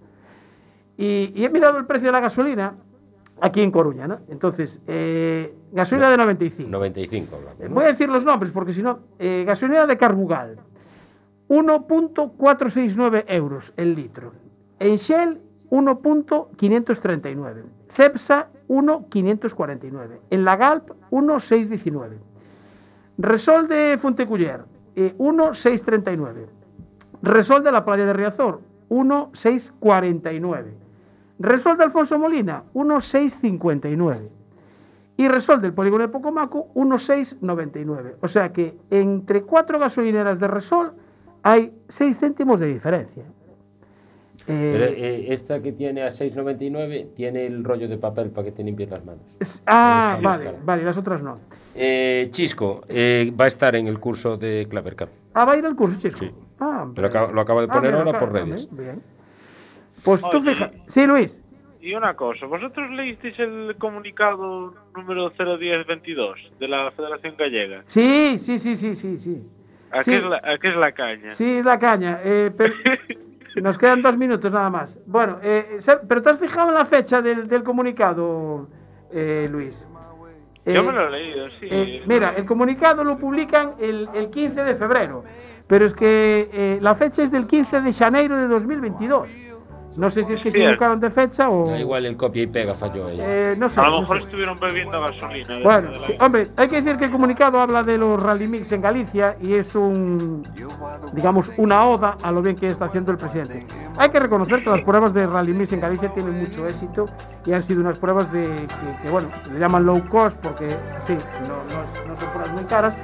[0.98, 2.74] Y, y he mirado el precio de la gasolina
[3.40, 4.18] aquí en Coruña, ¿no?
[4.30, 6.72] Entonces, eh, gasolina de 95.
[6.72, 7.70] 95 hablamos, ¿no?
[7.70, 10.58] Voy a decir los nombres porque si no, eh, gasolinera de Carbugal,
[11.50, 14.34] 1.469 euros el litro.
[14.80, 17.64] En Shell, 1.539.
[17.98, 20.20] Cepsa, 1.549.
[20.30, 22.20] En la Galp, 1.619.
[23.18, 26.46] Resol de Fonteculler, eh, 1.639.
[27.24, 30.66] Resol de la playa de Riazor, 1.649.
[31.40, 34.30] Resol de Alfonso Molina, 1.659.
[35.18, 38.18] Y Resol del polígono de Pocomaco, 1,699.
[38.22, 40.94] O sea que entre cuatro gasolineras de Resol
[41.42, 43.24] hay 6 céntimos de diferencia.
[44.50, 48.52] Eh, Pero, eh, esta que tiene a 6,99 tiene el rollo de papel para que
[48.54, 49.36] te limpies las manos.
[49.40, 50.58] es- ah, vale, cara.
[50.64, 51.40] vale, las otras no.
[51.76, 55.10] Eh, Chisco eh, va a estar en el curso de Clavercam.
[55.34, 56.18] Ah, va a ir al curso, chico.
[56.18, 56.32] Sí.
[56.60, 58.70] Ah, Lo acaba, lo acaba de Ah, poner mira, ahora por redes.
[58.72, 59.02] bien.
[60.04, 60.54] Pues tú Oye.
[60.54, 60.72] fija.
[60.88, 61.44] Sí, Luis.
[61.82, 67.84] Y una cosa, ¿vosotros leísteis el comunicado número 01022 de la Federación Gallega?
[67.88, 69.44] Sí, sí, sí, sí, sí, sí.
[69.92, 70.12] ¿A, Sí.
[70.12, 71.32] qué, es la, a qué es la caña?
[71.32, 72.20] Sí, es la caña.
[72.24, 72.74] eh, pero-
[73.62, 75.00] nos quedan dos minutos nada más.
[75.06, 78.68] Bueno, eh, sa- pero ¿te has fijado en la fecha del, del comunicado,
[79.12, 79.88] eh, Luis?
[80.66, 81.68] Yo Eh, me lo he leído, sí.
[81.72, 85.24] eh, mira, el comunicado lo publican el, el 15 de febrero,
[85.66, 89.30] pero es que eh, la fecha es del 15 de enero de 2022.
[89.98, 91.64] No sé si es que se equivocaron de fecha o...
[91.66, 93.18] Da igual el copia y pega falló ahí.
[93.20, 93.80] eh, no sé.
[93.80, 94.26] a lo no mejor sé.
[94.26, 95.48] estuvieron bebiendo gasolina.
[95.48, 98.72] dentro Bueno, sí, hombre, hay que decir que el comunicado habla de los rally mix
[98.72, 100.48] en Galicia y es un,
[101.14, 103.66] digamos, una oda a lo bien que está haciendo el presidente.
[103.98, 107.06] Hay que reconocer que las pruebas de rally mix en Galicia tienen mucho éxito
[107.46, 110.70] y han sido unas pruebas de que, que, bueno, le llaman low cost porque
[111.06, 112.98] sí, no, no no son pruebas muy caras,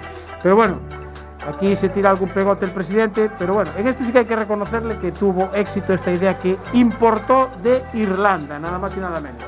[0.44, 1.03] pero bueno.
[1.48, 4.36] Aquí se tira algún pegote el presidente, pero bueno, en esto sí que hay que
[4.36, 9.42] reconocerle que tuvo éxito esta idea que importó de Irlanda, nada más y nada menos.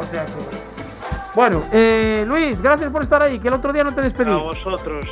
[0.00, 0.32] O sea que,
[1.34, 4.30] bueno, eh, Luis, gracias por estar ahí, que el otro día no te despedí.
[4.32, 5.06] A vosotros.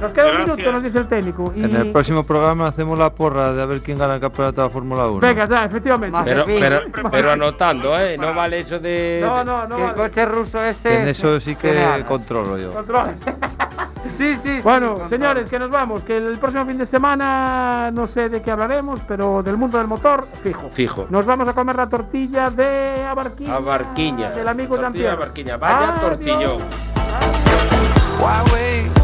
[0.00, 0.56] Nos queda un Gracias.
[0.56, 1.52] minuto, nos dice el técnico.
[1.54, 1.64] Y...
[1.64, 4.66] En el próximo programa hacemos la porra de a ver quién gana el campeonato de
[4.66, 5.20] la Fórmula 1.
[5.20, 6.18] Venga, ya, efectivamente.
[6.24, 8.18] Pero, pero, pero anotando, ¿eh?
[8.18, 9.20] No vale eso de.
[9.22, 9.76] No, no, no.
[9.76, 11.00] Que el coche ruso ese.
[11.02, 12.70] En eso sí que controlo yo.
[12.70, 13.20] Controles.
[14.18, 14.38] Sí, sí.
[14.44, 15.08] sí, Bueno, control.
[15.08, 16.04] señores, que nos vamos.
[16.04, 19.86] Que el próximo fin de semana no sé de qué hablaremos, pero del mundo del
[19.86, 20.68] motor, fijo.
[20.70, 21.06] Fijo.
[21.08, 23.54] Nos vamos a comer la tortilla de Abarquiña.
[23.54, 24.30] A Barquiña.
[24.32, 25.10] Del amigo Tortilla Jean-Pierre.
[25.10, 25.56] de Barquiña.
[25.56, 26.00] Vaya Adiós.
[26.00, 26.58] tortillón.
[28.20, 29.03] Why wait